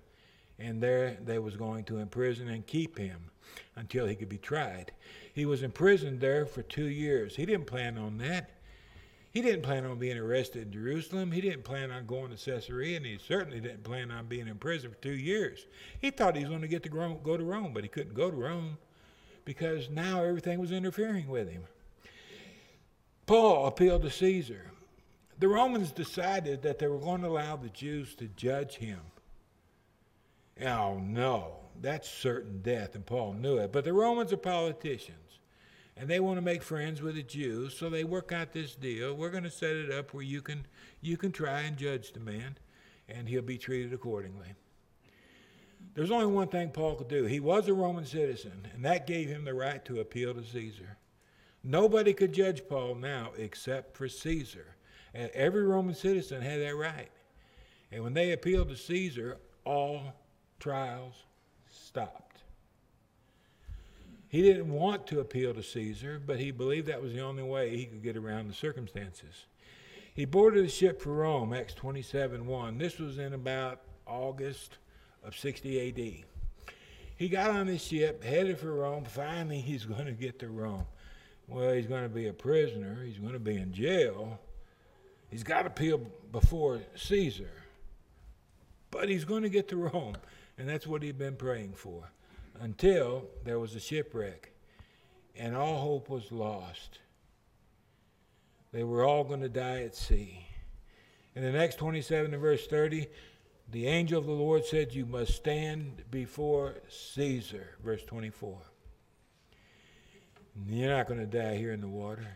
and 0.58 0.82
there 0.82 1.18
they 1.24 1.38
was 1.38 1.56
going 1.56 1.84
to 1.84 1.98
imprison 1.98 2.48
and 2.48 2.66
keep 2.66 2.96
him 2.96 3.30
until 3.76 4.06
he 4.06 4.14
could 4.14 4.28
be 4.28 4.38
tried. 4.38 4.92
He 5.32 5.46
was 5.46 5.62
imprisoned 5.62 6.20
there 6.20 6.46
for 6.46 6.62
two 6.62 6.86
years. 6.86 7.34
He 7.34 7.44
didn't 7.44 7.66
plan 7.66 7.98
on 7.98 8.18
that. 8.18 8.50
He 9.32 9.42
didn't 9.42 9.62
plan 9.62 9.84
on 9.84 9.98
being 9.98 10.16
arrested 10.16 10.62
in 10.62 10.72
Jerusalem. 10.72 11.32
He 11.32 11.40
didn't 11.40 11.64
plan 11.64 11.90
on 11.90 12.06
going 12.06 12.30
to 12.30 12.36
Caesarea, 12.36 12.98
and 12.98 13.04
he 13.04 13.18
certainly 13.18 13.60
didn't 13.60 13.82
plan 13.82 14.12
on 14.12 14.26
being 14.26 14.46
in 14.46 14.58
prison 14.58 14.90
for 14.90 14.96
two 14.98 15.16
years. 15.16 15.66
He 16.00 16.12
thought 16.12 16.36
he 16.36 16.42
was 16.42 16.50
going 16.50 16.62
to 16.62 16.68
get 16.68 16.84
to 16.84 16.88
go 16.88 17.36
to 17.36 17.44
Rome, 17.44 17.72
but 17.74 17.82
he 17.82 17.88
couldn't 17.88 18.14
go 18.14 18.30
to 18.30 18.36
Rome 18.36 18.78
because 19.44 19.90
now 19.90 20.22
everything 20.22 20.60
was 20.60 20.70
interfering 20.70 21.26
with 21.26 21.50
him. 21.50 21.64
Paul 23.26 23.66
appealed 23.66 24.02
to 24.02 24.10
Caesar. 24.10 24.70
The 25.38 25.48
Romans 25.48 25.92
decided 25.92 26.62
that 26.62 26.78
they 26.78 26.86
were 26.86 26.98
going 26.98 27.22
to 27.22 27.28
allow 27.28 27.56
the 27.56 27.70
Jews 27.70 28.14
to 28.16 28.28
judge 28.28 28.76
him. 28.76 29.00
Oh, 30.64 30.98
no, 30.98 31.56
that's 31.80 32.08
certain 32.08 32.60
death, 32.62 32.94
and 32.94 33.04
Paul 33.04 33.32
knew 33.32 33.58
it. 33.58 33.72
But 33.72 33.84
the 33.84 33.92
Romans 33.92 34.32
are 34.32 34.36
politicians, 34.36 35.40
and 35.96 36.08
they 36.08 36.20
want 36.20 36.36
to 36.36 36.42
make 36.42 36.62
friends 36.62 37.02
with 37.02 37.16
the 37.16 37.22
Jews, 37.22 37.76
so 37.76 37.90
they 37.90 38.04
work 38.04 38.30
out 38.30 38.52
this 38.52 38.74
deal. 38.74 39.14
We're 39.14 39.30
going 39.30 39.44
to 39.44 39.50
set 39.50 39.74
it 39.74 39.90
up 39.90 40.14
where 40.14 40.22
you 40.22 40.42
can, 40.42 40.66
you 41.00 41.16
can 41.16 41.32
try 41.32 41.62
and 41.62 41.76
judge 41.76 42.12
the 42.12 42.20
man, 42.20 42.56
and 43.08 43.28
he'll 43.28 43.42
be 43.42 43.58
treated 43.58 43.92
accordingly. 43.92 44.54
There's 45.94 46.10
only 46.10 46.26
one 46.26 46.48
thing 46.48 46.70
Paul 46.70 46.94
could 46.96 47.08
do. 47.08 47.24
He 47.24 47.40
was 47.40 47.68
a 47.68 47.74
Roman 47.74 48.06
citizen, 48.06 48.68
and 48.72 48.84
that 48.84 49.06
gave 49.06 49.28
him 49.28 49.44
the 49.44 49.54
right 49.54 49.84
to 49.86 50.00
appeal 50.00 50.34
to 50.34 50.44
Caesar. 50.44 50.98
Nobody 51.64 52.12
could 52.12 52.34
judge 52.34 52.68
Paul 52.68 52.94
now 52.96 53.30
except 53.38 53.96
for 53.96 54.06
Caesar. 54.06 54.66
And 55.14 55.30
every 55.30 55.64
Roman 55.64 55.94
citizen 55.94 56.42
had 56.42 56.60
that 56.60 56.76
right. 56.76 57.10
And 57.90 58.04
when 58.04 58.12
they 58.12 58.32
appealed 58.32 58.68
to 58.68 58.76
Caesar, 58.76 59.38
all 59.64 60.12
trials 60.60 61.14
stopped. 61.70 62.42
He 64.28 64.42
didn't 64.42 64.68
want 64.68 65.06
to 65.06 65.20
appeal 65.20 65.54
to 65.54 65.62
Caesar, 65.62 66.20
but 66.24 66.40
he 66.40 66.50
believed 66.50 66.88
that 66.88 67.00
was 67.00 67.12
the 67.12 67.20
only 67.20 67.44
way 67.44 67.76
he 67.76 67.86
could 67.86 68.02
get 68.02 68.16
around 68.16 68.48
the 68.48 68.54
circumstances. 68.54 69.46
He 70.12 70.24
boarded 70.24 70.64
a 70.64 70.68
ship 70.68 71.00
for 71.00 71.12
Rome, 71.12 71.52
Acts 71.52 71.74
27 71.74 72.44
1. 72.44 72.78
This 72.78 72.98
was 72.98 73.18
in 73.18 73.32
about 73.32 73.80
August 74.06 74.78
of 75.22 75.38
60 75.38 75.88
AD. 75.88 76.24
He 77.16 77.28
got 77.28 77.50
on 77.50 77.68
this 77.68 77.84
ship, 77.84 78.24
headed 78.24 78.58
for 78.58 78.74
Rome. 78.74 79.04
Finally, 79.04 79.60
he's 79.60 79.84
going 79.84 80.06
to 80.06 80.12
get 80.12 80.40
to 80.40 80.48
Rome. 80.48 80.86
Well, 81.48 81.72
he's 81.72 81.86
going 81.86 82.02
to 82.02 82.08
be 82.08 82.28
a 82.28 82.32
prisoner, 82.32 83.02
he's 83.04 83.18
going 83.18 83.32
to 83.34 83.38
be 83.38 83.56
in 83.56 83.72
jail. 83.72 84.40
He's 85.30 85.42
got 85.42 85.62
to 85.62 85.66
appeal 85.66 86.00
before 86.30 86.80
Caesar. 86.94 87.50
But 88.90 89.08
he's 89.08 89.24
going 89.24 89.42
to 89.42 89.48
get 89.48 89.68
to 89.68 89.76
Rome. 89.76 90.16
And 90.56 90.68
that's 90.68 90.86
what 90.86 91.02
he'd 91.02 91.18
been 91.18 91.34
praying 91.34 91.72
for 91.74 92.08
until 92.60 93.24
there 93.42 93.58
was 93.58 93.74
a 93.74 93.80
shipwreck 93.80 94.52
and 95.36 95.56
all 95.56 95.80
hope 95.80 96.08
was 96.08 96.30
lost. 96.30 97.00
They 98.72 98.84
were 98.84 99.04
all 99.04 99.24
going 99.24 99.40
to 99.40 99.48
die 99.48 99.82
at 99.82 99.96
sea. 99.96 100.46
In 101.34 101.42
the 101.42 101.50
next 101.50 101.76
27 101.76 102.32
and 102.32 102.40
verse 102.40 102.66
30, 102.66 103.08
the 103.70 103.86
angel 103.86 104.18
of 104.18 104.26
the 104.26 104.32
Lord 104.32 104.64
said, 104.64 104.94
You 104.94 105.06
must 105.06 105.34
stand 105.34 106.04
before 106.10 106.76
Caesar. 106.88 107.76
Verse 107.82 108.04
24. 108.04 108.58
You're 110.68 110.96
not 110.96 111.06
going 111.06 111.20
to 111.20 111.26
die 111.26 111.56
here 111.56 111.72
in 111.72 111.80
the 111.80 111.88
water. 111.88 112.26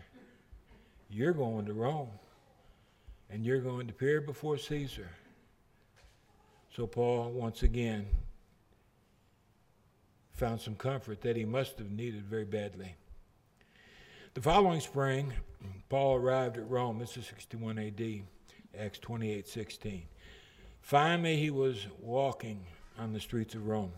You're 1.09 1.33
going 1.33 1.65
to 1.65 1.73
Rome 1.73 2.09
and 3.29 3.45
you're 3.45 3.61
going 3.61 3.87
to 3.87 3.93
appear 3.93 4.21
before 4.21 4.57
Caesar. 4.57 5.09
So 6.75 6.85
Paul, 6.85 7.31
once 7.31 7.63
again, 7.63 8.07
found 10.33 10.61
some 10.61 10.75
comfort 10.75 11.21
that 11.21 11.35
he 11.35 11.45
must 11.45 11.77
have 11.79 11.91
needed 11.91 12.23
very 12.23 12.45
badly. 12.45 12.95
The 14.33 14.41
following 14.41 14.79
spring, 14.79 15.33
Paul 15.89 16.15
arrived 16.15 16.57
at 16.57 16.69
Rome. 16.69 16.99
This 16.99 17.17
is 17.17 17.25
61 17.25 17.79
AD, 17.79 18.21
Acts 18.77 18.99
28 18.99 19.47
16. 19.47 20.03
Finally, 20.81 21.37
he 21.37 21.49
was 21.49 21.87
walking 21.99 22.65
on 22.97 23.11
the 23.11 23.19
streets 23.19 23.55
of 23.55 23.67
Rome. 23.67 23.91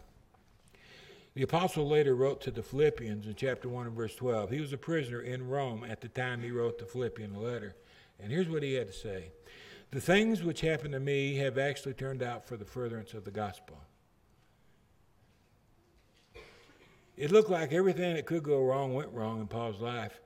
The 1.33 1.43
apostle 1.43 1.87
later 1.87 2.13
wrote 2.13 2.41
to 2.41 2.51
the 2.51 2.63
Philippians 2.63 3.25
in 3.25 3.35
chapter 3.35 3.69
1 3.69 3.87
and 3.87 3.95
verse 3.95 4.15
12. 4.15 4.49
He 4.49 4.59
was 4.59 4.73
a 4.73 4.77
prisoner 4.77 5.21
in 5.21 5.47
Rome 5.47 5.85
at 5.87 6.01
the 6.01 6.09
time 6.09 6.41
he 6.41 6.51
wrote 6.51 6.77
the 6.77 6.85
Philippian 6.85 7.41
letter. 7.41 7.75
And 8.19 8.31
here's 8.31 8.49
what 8.49 8.63
he 8.63 8.73
had 8.73 8.87
to 8.87 8.93
say 8.93 9.31
The 9.91 10.01
things 10.01 10.43
which 10.43 10.61
happened 10.61 10.93
to 10.93 10.99
me 10.99 11.35
have 11.35 11.57
actually 11.57 11.93
turned 11.93 12.21
out 12.21 12.45
for 12.45 12.57
the 12.57 12.65
furtherance 12.65 13.13
of 13.13 13.23
the 13.23 13.31
gospel. 13.31 13.77
It 17.15 17.31
looked 17.31 17.49
like 17.49 17.71
everything 17.71 18.15
that 18.15 18.25
could 18.25 18.43
go 18.43 18.61
wrong 18.61 18.93
went 18.93 19.13
wrong 19.13 19.39
in 19.39 19.47
Paul's 19.47 19.79
life. 19.79 20.19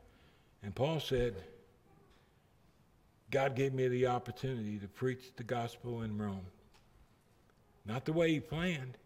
And 0.63 0.73
Paul 0.73 0.99
said, 0.99 1.35
God 3.29 3.55
gave 3.55 3.73
me 3.73 3.87
the 3.87 4.07
opportunity 4.07 4.79
to 4.79 4.87
preach 4.87 5.35
the 5.35 5.43
gospel 5.43 6.01
in 6.01 6.17
Rome. 6.17 6.45
Not 7.85 8.05
the 8.05 8.13
way 8.13 8.31
he 8.31 8.39
planned, 8.39 8.97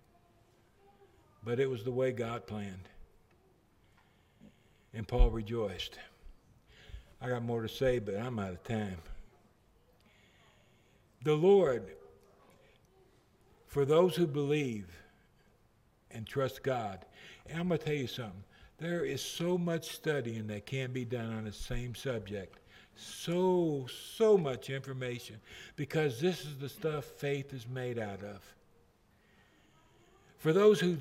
but 1.44 1.60
it 1.60 1.70
was 1.70 1.84
the 1.84 1.92
way 1.92 2.12
God 2.12 2.46
planned. 2.48 2.90
And 4.94 5.08
Paul 5.08 5.30
rejoiced. 5.30 5.98
I 7.22 7.30
got 7.30 7.44
more 7.44 7.62
to 7.62 7.70
say, 7.70 8.00
but 8.00 8.16
I'm 8.16 8.40
out 8.40 8.52
of 8.52 8.64
time. 8.64 8.98
The 11.24 11.36
Lord, 11.36 11.84
for 13.68 13.86
those 13.86 14.16
who 14.16 14.26
believe 14.26 14.88
and 16.12 16.26
trust 16.26 16.64
God, 16.64 17.06
and 17.48 17.60
I'm 17.60 17.68
going 17.68 17.80
to 17.80 17.86
tell 17.86 17.94
you 17.94 18.08
something. 18.08 18.44
There 18.78 19.04
is 19.04 19.22
so 19.22 19.58
much 19.58 19.94
studying 19.94 20.48
that 20.48 20.66
can 20.66 20.94
be 20.94 21.04
done 21.04 21.34
on 21.34 21.44
the 21.44 21.52
same 21.52 21.94
subject. 21.94 22.60
So, 22.96 23.86
so 24.16 24.38
much 24.38 24.70
information 24.70 25.38
because 25.76 26.20
this 26.20 26.46
is 26.46 26.58
the 26.58 26.70
stuff 26.70 27.06
faith 27.06 27.54
is 27.54 27.68
made 27.68 28.00
out 28.00 28.24
of. 28.24 28.42
For 30.38 30.54
those 30.54 30.80
who 30.80 30.98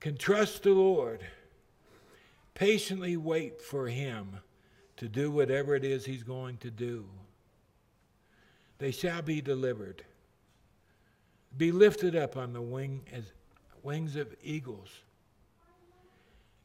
can 0.00 0.16
trust 0.16 0.62
the 0.62 0.70
Lord, 0.70 1.20
patiently 2.54 3.16
wait 3.16 3.60
for 3.60 3.88
Him 3.88 4.38
to 4.96 5.08
do 5.08 5.30
whatever 5.30 5.74
it 5.74 5.84
is 5.84 6.04
He's 6.04 6.22
going 6.22 6.56
to 6.58 6.70
do, 6.70 7.06
they 8.78 8.90
shall 8.90 9.22
be 9.22 9.40
delivered, 9.40 10.04
be 11.56 11.72
lifted 11.72 12.14
up 12.14 12.36
on 12.36 12.52
the 12.52 12.62
wing 12.62 13.02
as 13.12 13.32
wings 13.82 14.16
of 14.16 14.34
eagles, 14.42 14.88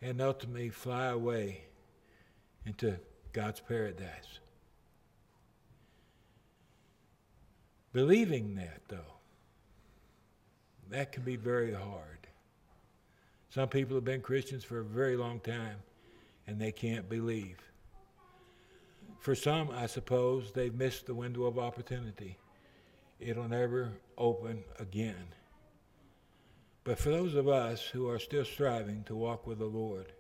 and 0.01 0.21
ultimately 0.21 0.69
fly 0.69 1.07
away 1.07 1.61
into 2.65 2.97
God's 3.31 3.59
paradise. 3.59 4.39
Believing 7.93 8.55
that, 8.55 8.81
though, 8.87 9.13
that 10.89 11.11
can 11.11 11.23
be 11.23 11.35
very 11.35 11.73
hard. 11.73 12.22
Some 13.53 13.69
people 13.69 13.95
have 13.95 14.03
been 14.03 14.21
Christians 14.21 14.63
for 14.63 14.79
a 14.79 14.83
very 14.83 15.15
long 15.15 15.39
time 15.39 15.77
and 16.47 16.59
they 16.59 16.71
can't 16.71 17.07
believe. 17.07 17.57
For 19.19 19.35
some, 19.35 19.69
I 19.69 19.85
suppose, 19.85 20.51
they've 20.51 20.73
missed 20.73 21.05
the 21.05 21.13
window 21.13 21.43
of 21.43 21.59
opportunity. 21.59 22.39
It'll 23.19 23.47
never 23.47 23.91
open 24.17 24.63
again. 24.79 25.27
But 26.83 26.97
for 26.97 27.11
those 27.11 27.35
of 27.35 27.47
us 27.47 27.83
who 27.83 28.09
are 28.09 28.17
still 28.17 28.43
striving 28.43 29.03
to 29.03 29.15
walk 29.15 29.45
with 29.45 29.59
the 29.59 29.65
Lord, 29.65 30.13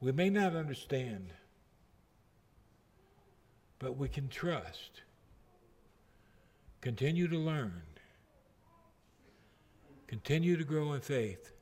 we 0.00 0.12
may 0.12 0.28
not 0.28 0.54
understand, 0.54 1.32
but 3.78 3.96
we 3.96 4.10
can 4.10 4.28
trust, 4.28 5.00
continue 6.82 7.28
to 7.28 7.38
learn, 7.38 7.80
continue 10.06 10.56
to 10.56 10.64
grow 10.64 10.92
in 10.92 11.00
faith 11.00 11.52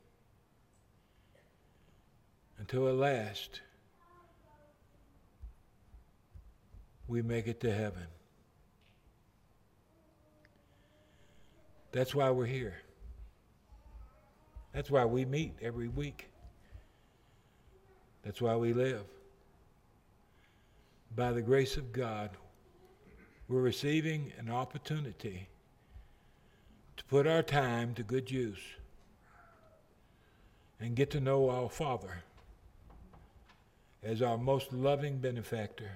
until 2.59 2.87
at 2.87 2.95
last 2.95 3.61
we 7.07 7.21
make 7.21 7.47
it 7.47 7.59
to 7.61 7.73
heaven. 7.73 8.07
That's 11.91 12.15
why 12.15 12.31
we're 12.31 12.45
here. 12.45 12.75
That's 14.73 14.89
why 14.89 15.05
we 15.05 15.25
meet 15.25 15.53
every 15.61 15.87
week. 15.87 16.29
That's 18.23 18.41
why 18.41 18.55
we 18.55 18.73
live. 18.73 19.03
By 21.15 21.31
the 21.31 21.41
grace 21.41 21.77
of 21.77 21.91
God, 21.91 22.31
we're 23.47 23.61
receiving 23.61 24.31
an 24.39 24.49
opportunity 24.49 25.47
to 26.97 27.03
put 27.05 27.27
our 27.27 27.43
time 27.43 27.93
to 27.95 28.03
good 28.03 28.29
use 28.29 28.61
and 30.79 30.95
get 30.95 31.11
to 31.11 31.19
know 31.19 31.49
our 31.49 31.69
Father 31.69 32.23
as 34.03 34.21
our 34.21 34.37
most 34.37 34.73
loving 34.73 35.17
benefactor 35.17 35.91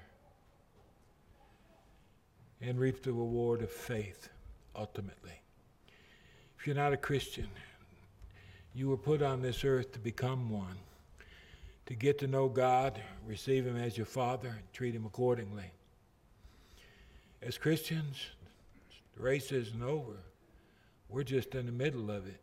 and 2.62 2.80
reap 2.80 3.04
the 3.04 3.12
reward 3.12 3.62
of 3.62 3.72
faith 3.72 4.30
ultimately. 4.76 5.42
If 6.58 6.66
you're 6.66 6.76
not 6.76 6.94
a 6.94 6.98
Christian, 6.98 7.48
you 8.74 8.90
were 8.90 8.98
put 8.98 9.22
on 9.22 9.42
this 9.42 9.64
earth 9.64 9.92
to 9.94 10.00
become 10.00 10.50
one, 10.50 10.78
to 11.86 11.96
get 11.96 12.20
to 12.20 12.28
know 12.28 12.48
God, 12.48 13.00
receive 13.26 13.66
Him 13.66 13.78
as 13.78 13.98
your 13.98 14.06
Father, 14.06 14.50
and 14.50 14.74
treat 14.74 14.96
Him 14.96 15.06
accordingly. 15.06 15.72
As 17.42 17.58
Christians, 17.58 18.28
the 19.16 19.24
race 19.24 19.52
isn't 19.52 19.84
over. 19.84 20.18
We're 21.10 21.24
just 21.24 21.56
in 21.56 21.66
the 21.66 21.72
middle 21.72 22.12
of 22.12 22.28
it. 22.28 22.42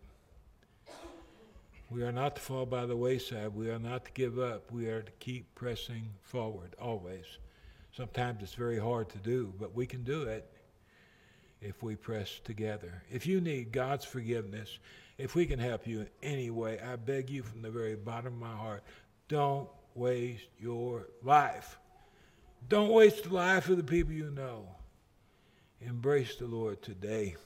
We 1.91 2.03
are 2.03 2.13
not 2.13 2.37
to 2.37 2.43
fall 2.43 2.67
by 2.67 2.87
the 2.87 2.97
wayside. 2.97 3.55
We 3.55 3.71
are 3.71 3.79
not 3.79 4.07
to 4.07 4.13
give 4.13 4.39
up. 4.39 4.73
We 4.73 4.89
are 4.89 5.03
to 5.03 5.13
keep 5.21 5.55
pressing 5.55 6.09
forward 6.23 6.75
always. 6.81 7.25
Sometimes 7.97 8.43
it's 8.43 8.55
very 8.55 8.79
hard 8.79 9.11
to 9.11 9.19
do, 9.19 9.53
but 9.61 9.75
we 9.75 9.87
can 9.87 10.03
do 10.03 10.23
it 10.23 10.51
if 11.61 11.83
we 11.83 11.95
press 11.95 12.41
together. 12.43 13.03
If 13.11 13.27
you 13.27 13.41
need 13.41 13.71
God's 13.71 14.05
forgiveness, 14.05 14.79
if 15.19 15.35
we 15.35 15.47
can 15.47 15.59
help 15.59 15.87
you 15.87 16.01
in 16.01 16.09
any 16.23 16.51
way, 16.51 16.81
I 16.81 16.97
beg 16.97 17.31
you 17.31 17.43
from 17.43 17.63
the 17.63 17.71
very 17.71 17.95
bottom 17.95 18.33
of 18.33 18.41
my 18.41 18.57
heart, 18.57 18.83
don't 19.29 19.69
waste 19.95 20.49
your 20.59 21.07
life. 21.23 21.79
Don't 22.69 22.91
waste 22.91 23.25
the 23.25 23.35
life 23.35 23.69
of 23.69 23.77
the 23.77 23.85
people 23.85 24.13
you 24.13 24.31
know. 24.31 24.67
Embrace 25.81 26.37
the 26.37 26.47
Lord 26.47 26.83
today. 26.83 27.37